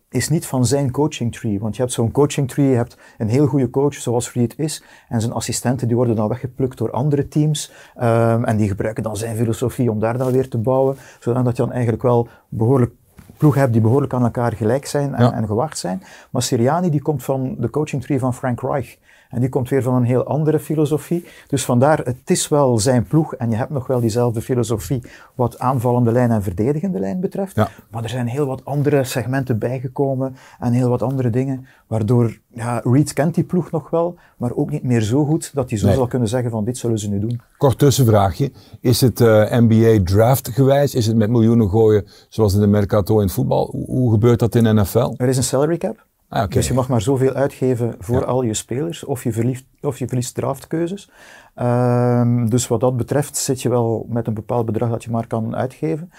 [0.08, 1.60] is niet van zijn coaching tree.
[1.60, 4.84] Want je hebt zo'n coaching tree, je hebt een heel goede coach zoals Reed is.
[5.08, 7.72] En zijn assistenten die worden dan weggeplukt door andere teams.
[7.94, 10.96] Ehm, en die gebruiken dan zijn filosofie om daar dan weer te bouwen.
[11.20, 12.92] Zodat je dan eigenlijk wel behoorlijk
[13.36, 15.32] ploegen hebt die behoorlijk aan elkaar gelijk zijn en, Ja.
[15.32, 16.02] en gewaagd zijn.
[16.30, 18.96] Maar Sirianni die komt van de coaching tree van Frank Reich.
[19.30, 21.24] En die komt weer van een heel andere filosofie.
[21.46, 25.02] Dus vandaar, het is wel zijn ploeg en je hebt nog wel diezelfde filosofie
[25.34, 27.56] wat aanvallende lijn en verdedigende lijn betreft.
[27.56, 27.68] Ja.
[27.90, 32.80] Maar er zijn heel wat andere segmenten bijgekomen en heel wat andere dingen, waardoor ja,
[32.84, 35.86] Reed kent die ploeg nog wel, maar ook niet meer zo goed dat hij zo
[35.86, 35.94] Nee.
[35.94, 37.40] zal kunnen zeggen van dit zullen ze nu doen.
[37.56, 38.52] Kort tussenvraagje.
[38.80, 40.94] Is het eh, NBA draft gewijs?
[40.94, 43.68] Is het met miljoenen gooien zoals in de Mercato in het voetbal?
[43.70, 45.12] Hoe, hoe gebeurt dat in NFL?
[45.16, 46.48] Er is een salary cap, Ah.
[46.50, 48.24] Dus je mag maar zoveel uitgeven voor Ja.
[48.24, 51.10] al je spelers, of je, verliest, of je verliest draftkeuzes.
[51.54, 55.26] Ehm, dus wat dat betreft zit je wel met een bepaald bedrag dat je maar
[55.26, 56.10] kan uitgeven.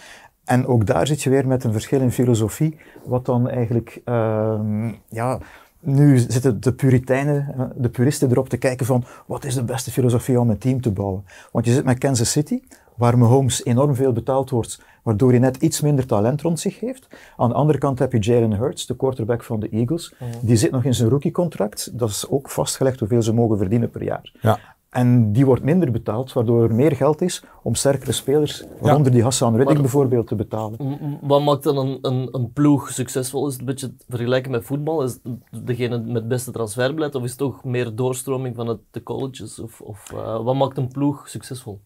[0.45, 4.91] En ook daar zit je weer met een verschil in filosofie, wat dan eigenlijk, ehm,
[5.09, 5.39] ja,
[5.79, 9.91] nu zitten de puriteinen, eh, de puristen erop te kijken van, wat is de beste
[9.91, 11.25] filosofie om een team te bouwen?
[11.51, 12.61] Want je zit met Kansas City,
[12.97, 17.07] waar Mahomes enorm veel betaald wordt, waardoor hij net iets minder talent rond zich heeft.
[17.38, 20.13] Aan de andere kant heb je Jalen Hurts, de quarterback van de Eagles.
[20.41, 21.99] Die zit nog in zijn rookiecontract.
[21.99, 24.31] Dat is ook vastgelegd hoeveel ze mogen verdienen per jaar.
[24.41, 24.60] Ja.
[24.89, 29.23] En die wordt minder betaald, waardoor er meer geld is om sterkere spelers, waaronder die
[29.23, 30.77] Hassan Reddick Maar- bijvoorbeeld, te betalen.
[31.21, 33.45] Wat maakt dan een, een, een ploeg succesvol?
[33.47, 35.03] Is het een beetje te vergelijken met voetbal?
[35.03, 37.15] Is het degene met het beste transferbeleid?
[37.15, 39.60] Of is het toch meer doorstroming van het, de colleges?
[39.60, 41.81] Of, of eh, wat maakt een ploeg succesvol?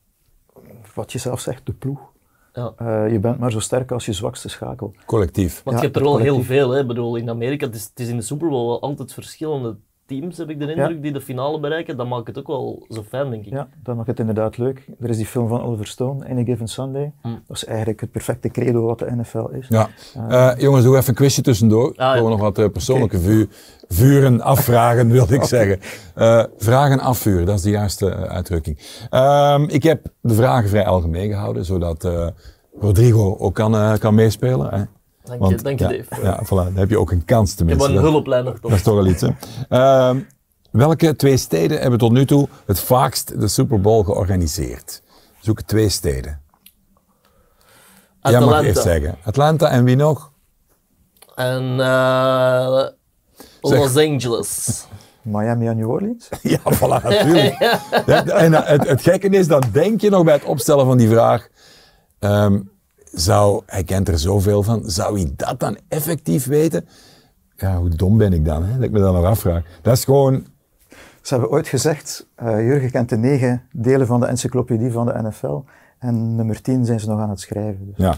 [0.95, 2.11] Wat je zelf zegt, de ploeg.
[2.53, 2.73] Ja.
[2.77, 4.93] Eh, je bent maar zo sterk als je zwakste schakel.
[5.05, 5.53] Collectief.
[5.63, 6.69] Want Ja, je hebt er wel heel veel.
[6.69, 6.79] Hè?
[6.79, 9.77] Ik bedoel, in Amerika, het is, het is in de Super Bowl wel altijd verschillende
[10.19, 11.97] teams, heb ik de indruk, die de finale bereiken.
[11.97, 13.51] Dat maakt het ook wel zo fijn, denk ik.
[13.51, 14.85] Ja, dat maakt het inderdaad leuk.
[14.99, 17.11] Er is die film van Oliver Stone, Any Given Sunday.
[17.21, 17.27] Hm.
[17.47, 19.65] Dat is eigenlijk het perfecte credo wat de NFL is.
[19.69, 19.89] Ja.
[20.29, 21.93] Eh, jongens, doe even een quizje tussendoor.
[21.95, 22.23] ja.
[22.23, 23.47] We nog wat eh, persoonlijke vu-
[23.87, 25.79] vuren afvragen, wilde ik zeggen.
[26.15, 28.77] Eh, vragen afvuren, dat is de juiste uitdrukking.
[29.09, 32.27] Ehm, ik heb de vragen vrij algemeen gehouden, zodat eh,
[32.79, 34.69] Rodrigo ook kan, kan meespelen.
[34.73, 34.83] Hè?
[35.23, 36.21] Dank je, dank je ja, Dave.
[36.23, 37.95] Ja, voilà, dan heb je ook een kans Ik heb tenminste.
[37.97, 38.71] een Dat- hulplijn nog Dat toch.
[38.71, 39.29] is toch wel iets, hè?
[39.69, 40.19] Ehm,
[40.71, 45.01] welke twee steden hebben tot nu toe het vaakst de Super Bowl georganiseerd?
[45.39, 46.41] Zoek twee steden.
[48.21, 48.61] Jij mag Atlanta.
[48.67, 49.15] eerst zeggen.
[49.23, 50.31] Atlanta en wie nog?
[51.35, 52.85] En eh,
[53.61, 53.79] Zeg.
[53.79, 54.85] Los Angeles.
[55.21, 56.29] Miami en New Orleans?
[56.41, 57.59] Ja, voilà, natuurlijk.
[58.05, 60.97] Ja, En eh, het, het gekke is, dan denk je nog bij het opstellen van
[60.97, 61.47] die vraag,
[62.19, 62.59] ehm,
[63.11, 66.85] zou, hij kent er zoveel van, zou hij dat dan effectief weten?
[67.55, 69.63] Ja, hoe dom ben ik dan, hè, dat ik me dat nog afvraag.
[69.81, 70.45] Dat is gewoon,
[71.21, 75.21] Ze hebben ooit gezegd, eh, Jurgen kent de negen delen van de encyclopedie van de
[75.21, 75.59] NFL.
[75.99, 77.85] En nummer 10 zijn ze nog aan het schrijven.
[77.85, 78.15] Dus, ja.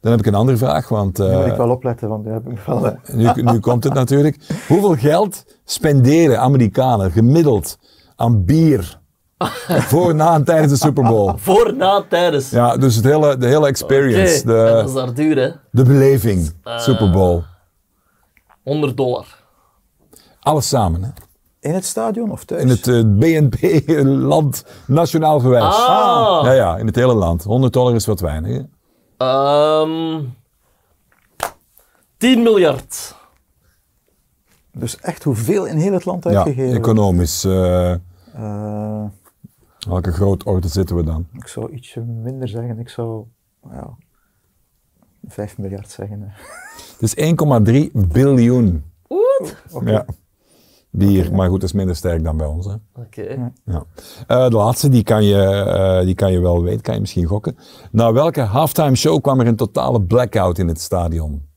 [0.00, 2.34] Dan heb ik een andere vraag, want Nu moet eh, ik wel opletten, want daar
[2.34, 2.86] heb ik wel...
[2.86, 4.36] eh, nu, nu komt het natuurlijk.
[4.68, 7.78] Hoeveel geld spenderen Amerikanen gemiddeld
[8.16, 8.99] aan bier
[9.90, 11.32] voor, na en tijdens de Super Bowl?
[11.46, 12.50] Voor, na, tijdens.
[12.50, 15.50] Ja, dus het hele, de hele experience, en dat is de, daar duur, hè?
[15.70, 17.42] de beleving, Super Bowl.
[18.62, 19.26] 100 dollar.
[20.40, 21.08] Alles samen, hè?
[21.60, 22.62] in het stadion of thuis?
[22.62, 25.64] In het eh, BNP-land nationaal gewijs.
[25.74, 26.40] Ah.
[26.44, 27.42] Ja, ja, in het hele land.
[27.44, 28.56] 100 dollar is wat weinig.
[28.56, 28.62] Hè?
[29.26, 30.20] Ehm
[32.16, 33.14] 10 miljard.
[34.72, 36.78] Dus echt hoeveel in heel het land Ja, uitgegeven wordt.
[36.78, 37.44] economisch.
[37.44, 37.90] eh,
[38.34, 39.04] Eh,
[39.88, 41.26] welke grootorde zitten we dan?
[41.32, 42.78] ik zou ietsje minder zeggen.
[42.78, 43.24] Ik zou
[43.70, 43.96] ja,
[45.26, 46.20] 5 miljard zeggen.
[46.20, 46.28] hè.
[46.98, 48.84] Het is 1,3 biljoen.
[49.08, 49.82] Wat?
[49.84, 50.04] Ja.
[50.92, 52.66] Bier, maar goed, dat is minder sterk dan bij ons.
[52.66, 52.74] Hè?
[52.94, 53.52] Oké.
[53.64, 53.84] Ja.
[54.26, 57.24] Eh, de laatste, die kan, je, eh, die kan je wel weten, kan je misschien
[57.24, 57.56] gokken.
[57.90, 61.48] Na welke halftime show kwam er een totale blackout in het stadion?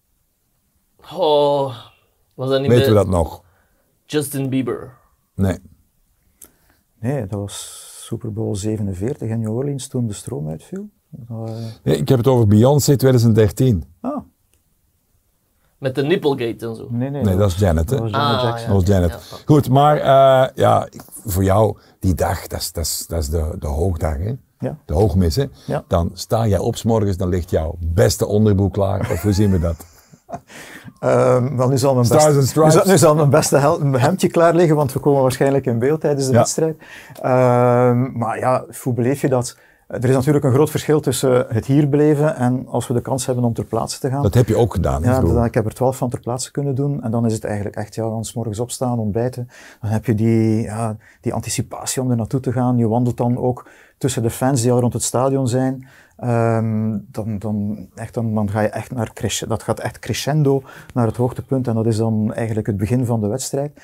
[1.14, 1.76] Oh,
[2.34, 3.44] was dat niet Weten we dat nog?
[4.06, 4.98] Justin Bieber?
[5.36, 5.58] Nee.
[7.00, 10.90] Nee, dat was Super Bowl 47 in New Orleans toen de stroom uitviel.
[11.30, 11.44] Eh,
[11.84, 11.98] nee.
[11.98, 13.84] Ik heb het over Beyoncé 2013.
[14.02, 14.18] ah,
[15.78, 16.88] Met de Nipplegate en zo.
[16.90, 17.24] nee, nee.
[17.24, 17.90] Nee, dat is Janet?
[17.90, 18.60] Dat was Janet Ah, Jackson.
[18.62, 18.74] ja.
[18.74, 19.10] Dat was Janet.
[19.12, 19.38] Ja.
[19.46, 20.88] Goed, maar eh, ja,
[21.26, 24.34] voor jou, die dag, dat is, dat is, dat is de, de hoogdag, hè?
[24.60, 24.78] Ja.
[24.86, 25.46] De hoogmis, hè?
[25.66, 25.84] Ja.
[25.88, 29.00] Dan sta jij op 's morgens, dan ligt jouw beste onderbroek klaar.
[29.12, 29.86] Of hoe zien we dat?
[31.04, 32.54] Ehm, wel, nu zal mijn Stripes.
[32.56, 35.80] Nu zal, nu zal mijn beste hel- hemdje klaar liggen, want we komen waarschijnlijk in
[35.80, 36.38] beeld tijdens de Ja.
[36.38, 36.78] wedstrijd.
[37.22, 39.58] Ehm, maar ja, hoe beleef je dat?
[39.88, 43.26] Er is natuurlijk een groot verschil tussen het hier beleven en als we de kans
[43.26, 44.22] hebben om ter plaatse te gaan.
[44.24, 46.76] Dat heb je ook gedaan, Ja, dan, ik heb er twaalf van ter plaatse kunnen
[46.76, 47.04] doen.
[47.04, 49.50] En dan is het eigenlijk echt, ja, dan 's morgens opstaan, ontbijten.
[49.82, 52.78] Dan heb je die, ja, die anticipatie om er naartoe te gaan.
[52.78, 55.88] Je wandelt dan ook tussen de fans die al rond het stadion zijn.
[56.18, 59.12] Ehm, dan, dan, echt, dan, dan ga je echt naar.
[59.48, 61.68] Dat gaat echt crescendo naar het hoogtepunt.
[61.68, 63.82] En dat is dan eigenlijk het begin van de wedstrijd.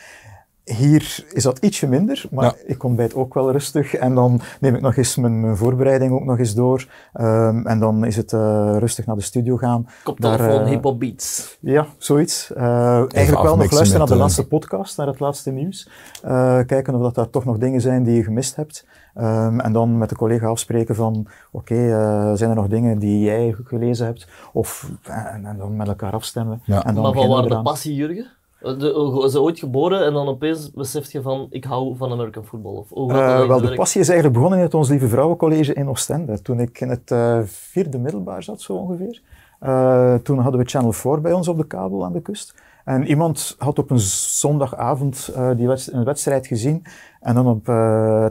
[0.77, 2.53] Hier is dat ietsje minder, maar Ja.
[2.65, 3.93] ik ontbijt ook wel rustig.
[3.95, 6.88] En dan neem ik nog eens mijn, mijn voorbereiding ook nog eens door.
[7.13, 9.88] Ehm, en dan is het eh, rustig naar de studio gaan.
[10.03, 11.58] Koptelefoon, Daar, eh, hip-hop beats.
[11.62, 12.53] Ja, zoiets.
[12.53, 15.89] Eh, eigenlijk wel nog luisteren naar de laatste podcast, naar het laatste nieuws.
[16.23, 18.86] Eh, kijken of dat daar toch nog dingen zijn die je gemist hebt.
[19.13, 23.19] Ehm, en dan met de collega afspreken van, oké, eh, zijn er nog dingen die
[23.23, 24.27] jij gelezen hebt?
[24.53, 26.62] Of, en, en dan met elkaar afstemmen.
[26.65, 26.84] Ja.
[26.86, 28.38] En dan Maar van waar de passie, Jurgen?
[28.61, 32.75] De, is ooit geboren en dan opeens beseft je van, ik hou van American football?
[32.89, 36.41] Of, Eh, wel, de passie is eigenlijk begonnen in het Ons Lieve Vrouwencollege in Oostende.
[36.41, 39.21] Toen ik in het eh, vierde middelbaar zat, zo ongeveer.
[39.59, 42.55] Eh, toen hadden we Channel 4 bij ons op de kabel aan de kust.
[42.85, 46.83] En iemand had op een zondagavond die wedst- een wedstrijd gezien.
[47.19, 47.63] En dan op,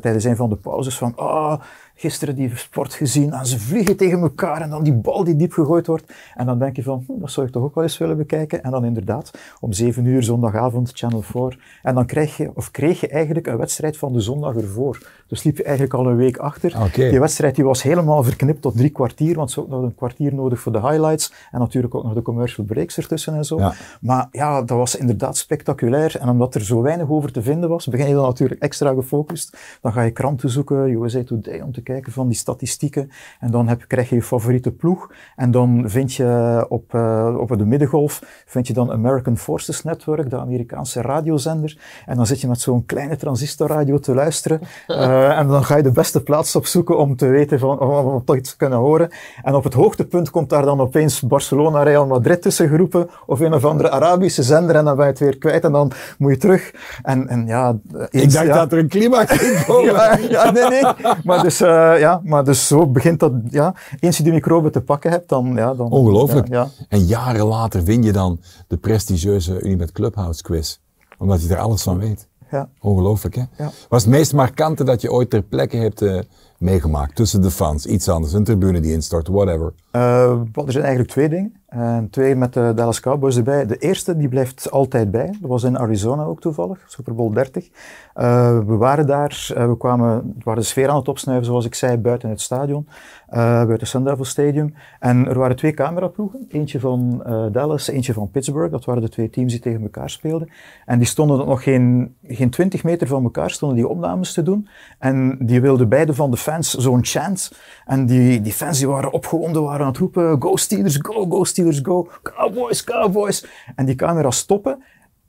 [0.02, 1.12] tijdens een van de pauzes van...
[1.16, 1.60] ah,
[1.98, 5.52] gisteren die sport gezien en ze vliegen tegen elkaar en dan die bal die diep
[5.52, 6.12] gegooid wordt.
[6.34, 8.62] En dan denk je van, hm, dat zou ik toch ook wel eens willen bekijken.
[8.62, 9.30] En dan inderdaad,
[9.61, 11.58] om 7 uur zondagavond, Channel 4.
[11.82, 14.98] En dan krijg je, of kreeg je eigenlijk een wedstrijd van de zondag ervoor.
[15.26, 16.90] Dus liep je eigenlijk al een week achter.
[16.94, 19.94] Die wedstrijd die was helemaal verknipt tot drie kwartier, want ze had ook nog een
[19.94, 21.32] kwartier nodig voor de highlights.
[21.50, 23.58] En natuurlijk ook nog de commercial breaks ertussen en zo.
[23.58, 23.74] Ja.
[24.00, 26.16] Maar ja, dat was inderdaad spectaculair.
[26.20, 29.58] En omdat er zo weinig over te vinden was, begin je dan natuurlijk extra gefocust.
[29.80, 33.11] Dan ga je kranten zoeken, USA Today, om te kijken van die statistieken.
[33.40, 35.11] En dan heb, krijg je je favoriete ploeg.
[35.37, 40.31] En dan vind je op, eh, op de middengolf, vind je dan American Forces Network,
[40.31, 41.79] de Amerikaanse radiozender.
[42.07, 44.61] En dan zit je met zo'n kleine transistorradio te luisteren.
[44.88, 48.24] Eh, en dan ga je de beste plaats opzoeken om te weten van, om, om
[48.24, 49.11] toch iets te kunnen horen.
[49.42, 53.11] En op het hoogtepunt komt daar dan opeens Barcelona, Real Madrid tussen geroepen.
[53.27, 55.92] Of een of andere Arabische zender en dan ben je het weer kwijt en dan
[56.18, 56.74] moet je terug.
[57.03, 57.77] En, en ja,
[58.11, 58.55] Ik dacht ja.
[58.55, 59.94] dat er een climax ging komen.
[59.94, 60.83] Ja, ja, nee, nee.
[61.24, 61.61] Maar dus,
[61.94, 63.74] eh, ja, maar dus zo begint dat, ja.
[64.00, 65.90] Eens je die microben te pakken hebt, dan, ja, dan...
[65.90, 66.48] Ongelooflijk.
[66.48, 66.86] Ja, ja.
[66.88, 70.78] En jaren later win je dan de prestigieuze Unibet Clubhouse quiz.
[71.18, 72.28] Omdat je er alles van weet.
[72.50, 72.68] ja.
[72.80, 73.42] Ongelooflijk, hè?
[73.56, 73.70] Ja.
[73.88, 76.18] Wat is het meest markante dat je ooit ter plekke hebt eh,
[76.58, 77.14] meegemaakt?
[77.14, 79.72] Tussen de fans, iets anders, een tribune die instort, whatever.
[79.90, 81.52] Eh, er zijn eigenlijk twee dingen.
[81.68, 83.66] En twee met de Dallas Cowboys erbij.
[83.66, 85.26] De eerste die blijft altijd bij.
[85.40, 87.68] Dat was in Arizona ook toevallig, Super Bowl 30.
[88.14, 91.74] Eh, we waren daar, eh, we kwamen, waren de sfeer aan het opsnuiven, zoals ik
[91.74, 92.88] zei, buiten het stadion,
[93.26, 94.74] eh, buiten Sun Devil Stadium.
[95.00, 98.72] En er waren twee cameraploegen, eentje van Dallas, eentje van Pittsburgh.
[98.72, 100.48] Dat waren de twee teams die tegen elkaar speelden.
[100.85, 104.68] En die stonden nog geen, geen 20 meter van elkaar, stonden die opnames te doen.
[104.98, 107.52] En die wilden beide van de fans zo'n chant.
[107.87, 111.44] En die, die fans die waren opgewonden, waren aan het roepen, go Steelers, go, go
[111.44, 113.47] Steelers, go, Cowboys, Cowboys.
[113.75, 114.83] En die camera's stoppen.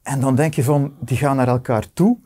[0.04, 2.18] En dan denk je van, die gaan naar elkaar toe.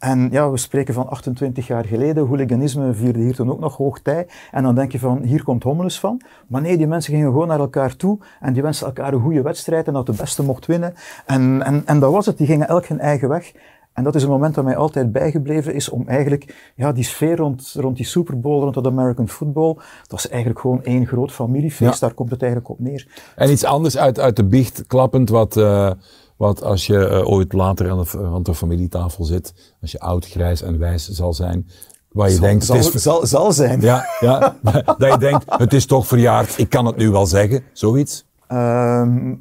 [0.00, 2.26] En ja, we spreken van 28 jaar geleden.
[2.26, 4.26] Hooliganisme vierde hier toen ook nog hoogtij.
[4.50, 6.20] En dan denk je van, hier komt hommeles van.
[6.46, 8.18] Maar nee, die mensen gingen gewoon naar elkaar toe.
[8.40, 10.94] En die wensten elkaar een goede wedstrijd en dat de beste mocht winnen.
[11.26, 12.38] En, en, en dat was het.
[12.38, 13.52] Die gingen elk hun eigen weg.
[13.92, 17.36] En dat is een moment dat mij altijd bijgebleven is om eigenlijk, ja, die sfeer
[17.36, 19.76] rond, rond die Super Bowl, rond dat American football,
[20.06, 21.92] dat is eigenlijk gewoon één groot familiefeest.
[21.92, 22.06] Ja.
[22.06, 23.06] Daar komt het eigenlijk op neer.
[23.36, 25.90] En iets anders uit, uit de biecht klappend, wat, eh,
[26.36, 30.26] wat als je eh, ooit later aan de, aan de familietafel zit, als je oud,
[30.26, 31.68] grijs en wijs zal zijn,
[32.12, 33.80] waar je denkt, zal, het is, zal, zal zijn.
[33.80, 34.56] ja, ja,
[34.98, 38.24] dat je denkt, het is toch verjaard, ik kan het nu wel zeggen, zoiets.
[38.46, 39.34] Ehm,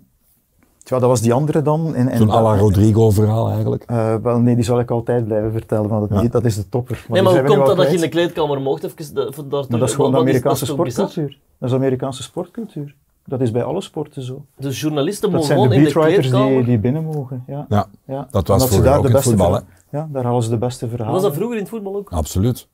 [0.90, 1.96] tja, dat was die andere dan.
[1.96, 3.84] In, in Zo'n à la Rodrigo verhaal eigenlijk.
[3.84, 6.28] Eh, wel, nee, die zal ik altijd blijven vertellen, want dat, Ja.
[6.28, 7.06] dat is de topper.
[7.08, 8.84] Nee, die maar hoe komt dat dat je in de kleedkamer mocht?
[8.84, 11.38] Even de, voor Maar dat is gewoon de Amerikaanse is sportcultuur.
[11.60, 12.96] Dat is Amerikaanse sportcultuur.
[13.26, 14.46] Dat is bij alle sporten zo.
[14.58, 16.58] Dus journalisten Dat mogen zijn de gewoon in de beatwriters kleedkamer...
[16.58, 17.44] die, die binnen mogen.
[17.48, 17.66] Ja.
[17.70, 18.28] Ja, Ja.
[18.32, 21.14] dat was daar ook de in het voetbal, Ja, daar halen ze de beste verhalen.
[21.14, 22.10] Was dat vroeger in het voetbal ook?
[22.10, 22.68] Absoluut.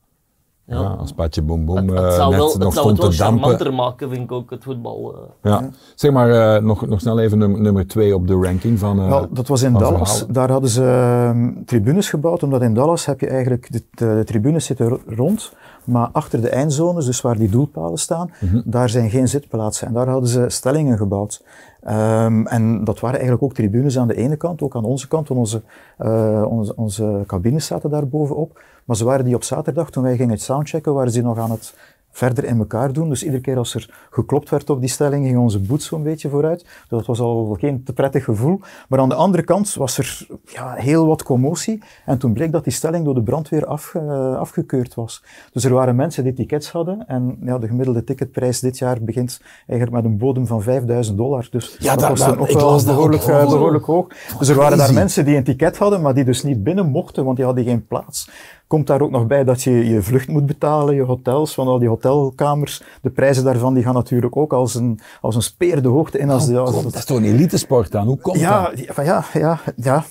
[0.66, 0.80] Ja.
[0.80, 0.88] Ja.
[0.88, 2.98] als Patje Boem Boem Het, eh, het zou, net wel, nog het zou stond het
[3.00, 3.40] wel te dampen.
[3.42, 5.14] charmanter maken, vind ik ook, het voetbal.
[5.42, 5.50] eh.
[5.52, 5.68] Ja.
[5.94, 9.26] Zeg maar, eh, nog, nog snel even num- nummer twee op de ranking van...
[9.32, 10.26] dat was in Dallas.
[10.28, 14.24] Daar hadden ze ehm, tribunes gebouwd, omdat in Dallas heb je eigenlijk, de, de, de
[14.24, 15.52] tribunes zitten ro- rond,
[15.84, 18.60] maar achter de eindzones, dus waar die doelpalen staan, Mhm.
[18.64, 19.86] daar zijn geen zitplaatsen.
[19.86, 21.42] En daar hadden ze stellingen gebouwd.
[21.86, 25.28] Ehm, en dat waren eigenlijk ook tribunes aan de ene kant, ook aan onze kant,
[25.28, 25.62] want onze,
[25.98, 28.60] eh, onze, onze cabines zaten daar bovenop.
[28.84, 31.74] Maar ze waren die op zaterdag, toen wij gingen soundchecken, waren ze nog aan het
[32.16, 33.08] verder in elkaar doen.
[33.08, 36.28] Dus iedere keer als er geklopt werd op die stelling, ging onze boet zo'n beetje
[36.28, 36.60] vooruit.
[36.62, 38.60] Dus dat was al geen te prettig gevoel.
[38.88, 41.82] Maar aan de andere kant was er ja, heel wat commotie.
[42.04, 45.22] En toen bleek dat die stelling door de brandweer eh, afgekeurd was.
[45.52, 47.04] Dus er waren mensen die tickets hadden.
[47.06, 51.46] En ja, de gemiddelde ticketprijs dit jaar begint eigenlijk met een bodem van 5000 dollar.
[51.50, 54.06] Dus Ja, dat daar- was toen ook wel behoorlijk, eh, behoorlijk hoog.
[54.38, 57.24] Dus er waren daar mensen die een ticket hadden, maar die dus niet binnen mochten,
[57.24, 58.28] want die hadden geen plaats.
[58.66, 61.78] Komt daar ook nog bij dat je je vlucht moet betalen, je hotels, van al
[61.78, 62.82] die hotelkamers.
[63.02, 66.30] De prijzen daarvan die gaan natuurlijk ook als een, als een speer de hoogte in.
[66.30, 68.06] Als dat is toch een elitesport dan?
[68.06, 68.78] Hoe komt ja, dat?
[68.78, 70.04] ja, van ja, ja, ja.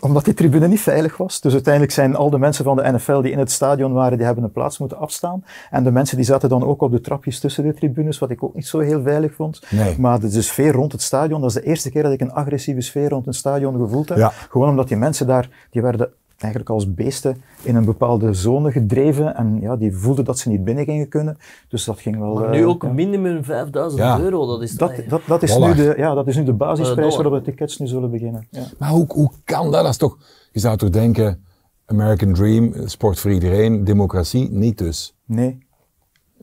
[0.00, 1.40] Omdat die tribune niet veilig was.
[1.40, 4.26] Dus uiteindelijk zijn al de mensen van de NFL die in het stadion waren, die
[4.26, 5.44] hebben een plaats moeten afstaan.
[5.70, 8.42] En de mensen die zaten dan ook op de trapjes tussen de tribunes, wat ik
[8.42, 9.62] ook niet zo heel veilig vond.
[9.70, 9.98] Nee.
[9.98, 12.32] Maar de, de sfeer rond het stadion, dat is de eerste keer dat ik een
[12.32, 14.18] agressieve sfeer rond een stadion gevoeld heb.
[14.18, 14.32] Ja.
[14.50, 16.10] Gewoon omdat die mensen daar, die werden
[16.42, 19.36] eigenlijk als beesten in een bepaalde zone gedreven.
[19.36, 21.38] En ja, die voelden dat ze niet binnen gingen kunnen.
[21.68, 22.34] Dus dat ging wel...
[22.34, 22.88] Maar eh, nu ook ja.
[22.92, 24.18] minimum 5000 Ja.
[24.20, 24.46] euro.
[24.46, 25.68] Dat is Dat, toch- dat, dat, is Dollar.
[25.68, 28.46] nu de, ja, dat is nu de basisprijs Eh, waarop de tickets nu zullen beginnen.
[28.50, 28.62] Ja.
[28.78, 29.82] Maar hoe, hoe kan dat?
[29.82, 30.16] dat is toch,
[30.52, 31.44] je zou toch denken,
[31.86, 35.14] American Dream, sport voor iedereen, democratie, niet dus.
[35.24, 35.66] Nee.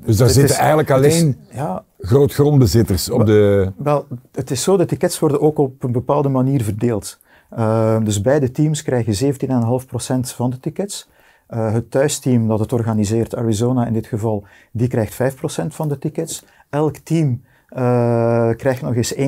[0.05, 3.71] Dus daar Het zitten is- eigenlijk is- alleen ja, grootgrondbezitters op de...
[3.77, 7.19] Wel, het is zo, de tickets worden ook op een bepaalde manier verdeeld.
[7.55, 11.09] Uh, dus beide teams krijgen 17,5% van de tickets.
[11.49, 15.97] Uh, het thuisteam dat het organiseert, Arizona in dit geval, die krijgt 5% van de
[15.97, 16.45] tickets.
[16.69, 19.19] Elk team uh, krijgt nog eens 1,9%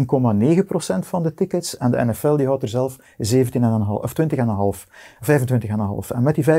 [1.00, 1.78] van de tickets.
[1.78, 3.02] En de NFL die houdt er zelf 17,5
[3.88, 4.86] of 20,5,
[5.21, 6.15] 25,5.
[6.15, 6.50] En met die 25,5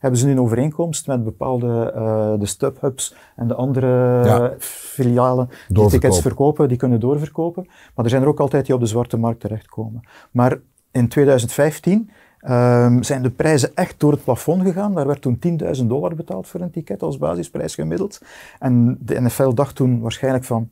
[0.00, 3.86] hebben ze nu een overeenkomst met bepaalde uh, de StubHubs en de andere
[4.24, 4.54] Ja.
[4.58, 7.66] filialen die tickets verkopen, die kunnen doorverkopen.
[7.94, 10.00] Maar er zijn er ook altijd die op de zwarte markt terechtkomen.
[10.30, 10.58] Maar
[10.90, 12.10] in 2015
[12.50, 14.94] um, zijn de prijzen echt door het plafond gegaan.
[14.94, 15.38] Daar werd toen
[15.80, 18.20] 10.000 dollar betaald voor een ticket als basisprijs gemiddeld.
[18.58, 20.68] En de NFL dacht toen waarschijnlijk van,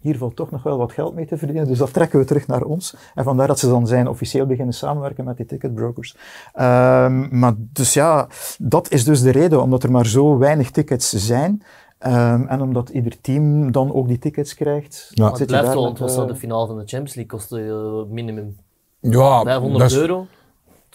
[0.00, 2.46] hier valt toch nog wel wat geld mee te verdienen, dus dat trekken we terug
[2.46, 2.96] naar ons.
[3.14, 6.16] En vandaar dat ze dan zijn officieel beginnen samenwerken met die ticketbrokers.
[6.54, 8.26] Um, maar dus ja,
[8.58, 11.62] dat is dus de reden, omdat er maar zo weinig tickets zijn.
[12.06, 15.10] Um, en omdat ieder team dan ook die tickets krijgt.
[15.14, 15.32] Ja.
[15.32, 18.12] Het blijft wel, met, het was zo de finale van de Champions League kostte eh,
[18.12, 18.56] minimum
[19.00, 20.26] Ja, 500 dat is- euro,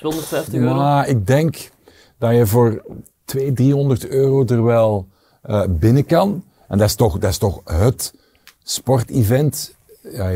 [0.10, 0.76] 250 euro.
[0.76, 1.72] Maar ik denk
[2.18, 2.84] dat je voor
[3.26, 5.08] 200, 300 euro er wel
[5.42, 6.44] eh, binnen kan.
[6.68, 8.14] En dat is toch, dat is toch het
[8.64, 9.76] sportevent.
[10.02, 10.32] Ja,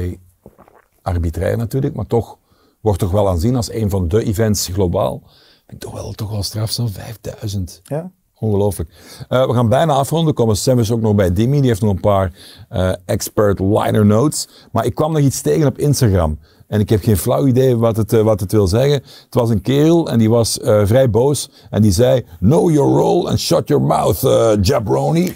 [1.01, 2.37] arbitrair natuurlijk, maar toch
[2.81, 5.21] wordt toch wel aanzien als een van de events globaal.
[5.67, 7.81] Ik toch wel, toch wel straf zo'n 5000.
[7.83, 8.11] Ja.
[8.39, 8.89] Ongelooflijk.
[9.29, 10.33] Eh, we gaan bijna afronden.
[10.33, 11.59] Komen Sam ook nog bij Dimi.
[11.59, 12.31] Die heeft nog een paar
[12.69, 14.47] eh, expert liner notes.
[14.71, 16.39] Maar ik kwam nog iets tegen op Instagram.
[16.67, 18.93] En ik heb geen flauw idee wat het, eh, wat het wil zeggen.
[18.93, 21.49] Het was een kerel en die was vrij boos.
[21.69, 24.19] En die zei, know your role and shut your mouth,
[24.61, 25.35] jabroni.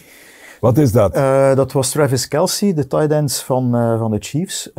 [0.60, 1.14] Wat is dat?
[1.56, 4.70] Dat was Travis Kelsey, de tight ends van, van de Chiefs,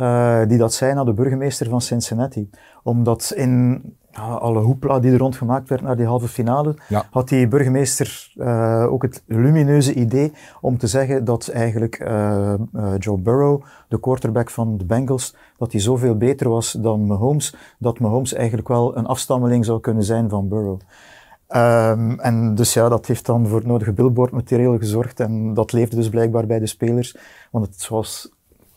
[0.47, 2.49] die dat zei naar de burgemeester van Cincinnati.
[2.83, 3.81] Omdat in
[4.15, 7.05] alle hoepla die er rond gemaakt werd naar die halve finale, Ja.
[7.11, 12.59] had die burgemeester eh, ook het lumineuze idee om te zeggen dat eigenlijk eh, eh,
[12.97, 17.99] Joe Burrow, de quarterback van de Bengals, dat hij zoveel beter was dan Mahomes, dat
[17.99, 20.79] Mahomes eigenlijk wel een afstammeling zou kunnen zijn van Burrow.
[21.47, 25.95] Ehm, en dus ja, dat heeft dan voor het nodige billboardmateriaal gezorgd en dat leefde
[25.95, 27.17] dus blijkbaar bij de spelers.
[27.51, 28.31] Want het, zoals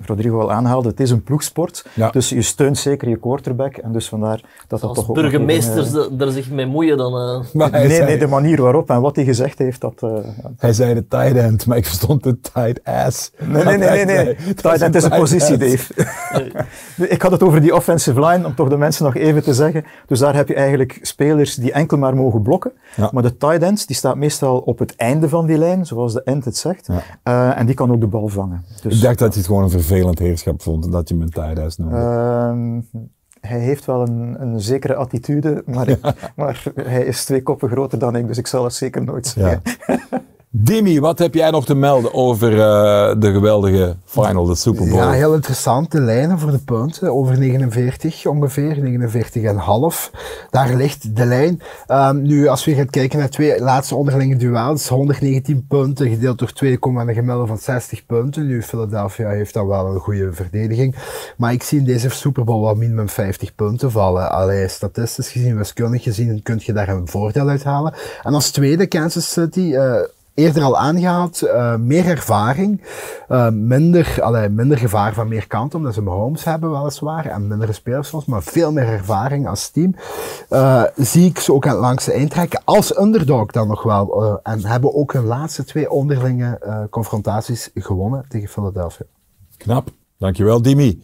[0.06, 2.10] Rodrigo al aanhaalde, het is een ploegsport, Ja.
[2.10, 5.86] dus je steunt zeker je quarterback en dus vandaar dat dat Als toch ook burgemeesters
[5.88, 7.12] even, er- er zich mee moeien, dan...
[7.18, 10.02] eh, Maar eh, nee, zei, nee, de manier waarop en wat hij gezegd heeft, dat...
[10.02, 10.10] eh,
[10.42, 10.50] ja.
[10.58, 13.30] hij zei de tight end, maar ik verstond de tight ass.
[13.38, 14.24] Nee, nee, nee, nee.
[14.24, 14.54] nee.
[14.54, 15.92] Tight end is een positie, Dave.
[17.08, 19.84] Ik had het over die offensive line, om toch de mensen nog even te zeggen.
[20.06, 22.72] Dus daar heb je eigenlijk spelers die enkel maar mogen blokken.
[22.96, 23.10] Ja.
[23.12, 26.22] Maar de tight ends, die staat meestal op het einde van die lijn, zoals de
[26.22, 26.86] end het zegt.
[26.92, 27.02] Ja.
[27.22, 28.64] Eh, en die kan ook de bal vangen.
[28.82, 31.28] Dus, Ik dacht dat hij het gewoon een vervelend heerschap vond en dat je hem
[31.34, 31.96] een ass noemde.
[31.96, 32.80] ehm,
[33.40, 35.98] hij heeft wel een, een zekere attitude, maar,
[36.36, 39.62] maar hij is twee koppen groter dan ik, dus ik zal het zeker nooit zeggen.
[39.86, 39.98] Ja.
[40.58, 44.96] Dimi, wat heb jij nog te melden over eh, de geweldige final, de Super Bowl?
[44.96, 45.90] Ja, heel interessant.
[45.90, 47.12] De lijnen voor de punten.
[47.12, 50.10] Over 49 ongeveer, 49,5.
[50.50, 51.60] Daar ligt de lijn.
[51.86, 56.52] Ehm, nu, als we gaan kijken naar twee laatste onderlinge duels, 119 punten gedeeld door
[56.52, 58.46] 2, een gemiddelde van 60 punten.
[58.46, 60.96] Nu, Philadelphia heeft dan wel een goede verdediging.
[61.36, 64.30] Maar ik zie in deze Super Bowl wel minimum 50 punten vallen.
[64.30, 67.94] Allee, statistisch gezien, wiskundig gezien, kun je daar een voordeel uit halen.
[68.22, 69.74] En als tweede, Kansas City.
[69.74, 70.00] eh,
[70.36, 72.82] eerder al aangehaald, eh, meer ervaring,
[73.28, 77.72] eh, minder, allee, minder gevaar van meer kanten, omdat ze Mahomes hebben weliswaar, en mindere
[77.72, 79.94] spelers soms, maar veel meer ervaring als team.
[80.48, 84.40] Eh, zie ik ze ook aan het langste eind trekken, als underdog dan nog wel,
[84.42, 86.58] en hebben ook hun laatste twee onderlinge
[86.90, 89.06] confrontaties gewonnen tegen Philadelphia.
[89.56, 91.02] Knap, dankjewel Dimi.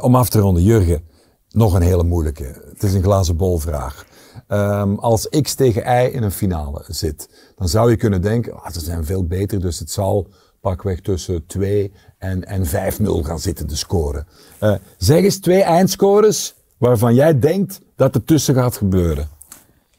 [0.00, 1.02] Om af te ronden, Jurgen,
[1.50, 2.62] nog een hele moeilijke.
[2.72, 4.04] Het is een glazen bol vraag.
[4.48, 8.70] Ehm, als X tegen Y in een finale zit, dan zou je kunnen denken, ah,
[8.70, 10.28] ze zijn veel beter, dus het zal
[10.60, 12.70] pakweg tussen 2 en, en 5-0
[13.22, 14.26] gaan zitten, de score.
[14.58, 19.28] Eh, zeg eens twee eindscores waarvan jij denkt dat er tussen gaat gebeuren.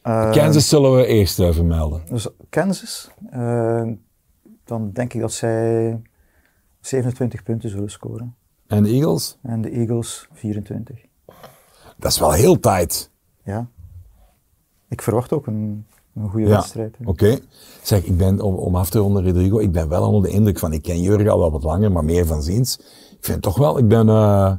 [0.01, 2.01] Eh, Kansas zullen we eerst eh, vermelden.
[2.09, 3.09] Dus Kansas,
[4.63, 6.01] dan denk ik dat zij
[6.79, 8.35] 27 punten zullen scoren.
[8.67, 9.37] En de Eagles?
[9.41, 11.05] En de Eagles 24.
[11.97, 13.11] Dat is wel heel tight.
[13.43, 13.67] ja,
[14.87, 15.85] ik verwacht ook een,
[16.15, 16.95] een goede Ja, wedstrijd.
[17.05, 17.37] oké.
[17.83, 20.59] Zeg, ik ben, om, om af te ronden, Rodrigo, ik ben wel onder de indruk
[20.59, 22.77] van, ik ken Jurgen al wel wat langer, maar meer van ziens.
[23.11, 24.51] Ik vind toch wel, ik ben, eh,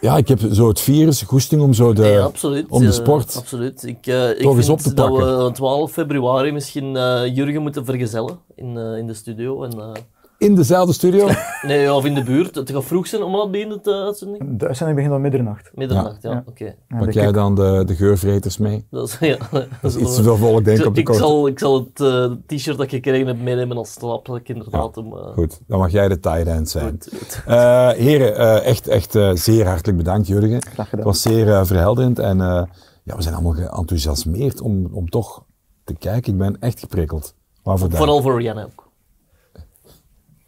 [0.00, 2.66] ja, ik heb zo het virus, goesting om zo de, Nee, absoluut.
[2.68, 3.36] om de eh, sport.
[3.36, 3.82] absoluut.
[3.82, 5.44] Ik, eh, ik Toch eens vind op te dat pakken.
[5.44, 9.62] we 12 februari misschien eh, Jurgen moeten vergezellen in, in de studio.
[9.62, 9.90] En, eh,
[10.38, 11.28] In dezelfde studio?
[11.66, 12.54] nee, ja, of in de buurt.
[12.54, 14.58] Het gaat vroeg zijn om wat begint de uitzending?
[14.58, 15.70] De uitzending begint om middernacht.
[15.74, 16.30] Middernacht, ja.
[16.30, 16.42] Ja.
[16.46, 16.74] Oké.
[16.88, 18.86] Ja, Pak jij dan de, de geurvreters mee?
[18.90, 19.36] Dat is, ja,
[19.82, 22.00] dat is iets te veel volk, denk ik, op de ik, zal, ik zal het
[22.00, 24.96] eh, t-shirt dat ik gekregen heb meenemen als slaapplek, inderdaad.
[24.96, 26.88] Om, eh, Goed, dan mag jij de tight end zijn.
[26.90, 27.42] goed, goed.
[27.46, 30.62] Eh, heren, eh, echt, echt eh, zeer hartelijk bedankt, Jurgen.
[30.62, 31.06] Graag gedaan.
[31.06, 32.62] Het was zeer verhelderend en eh,
[33.02, 35.44] ja, we zijn allemaal geenthousiasmeerd om, om toch
[35.84, 36.32] te kijken.
[36.32, 37.34] Ik ben echt geprikkeld.
[37.62, 37.98] Waarvoor dank.
[37.98, 38.85] Vooral voor Rihanna ook.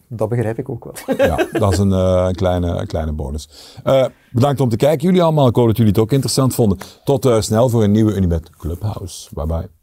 [0.09, 1.17] Dat begrijp ik ook wel.
[1.27, 3.49] Ja, dat is een, eh, een kleine, kleine bonus.
[3.85, 5.49] Eh, bedankt om te kijken, jullie allemaal.
[5.49, 6.79] Ik hoop dat jullie het ook interessant vonden.
[7.05, 9.29] Tot eh, snel voor een nieuwe Unibet Clubhouse.
[9.35, 9.78] Bye bye.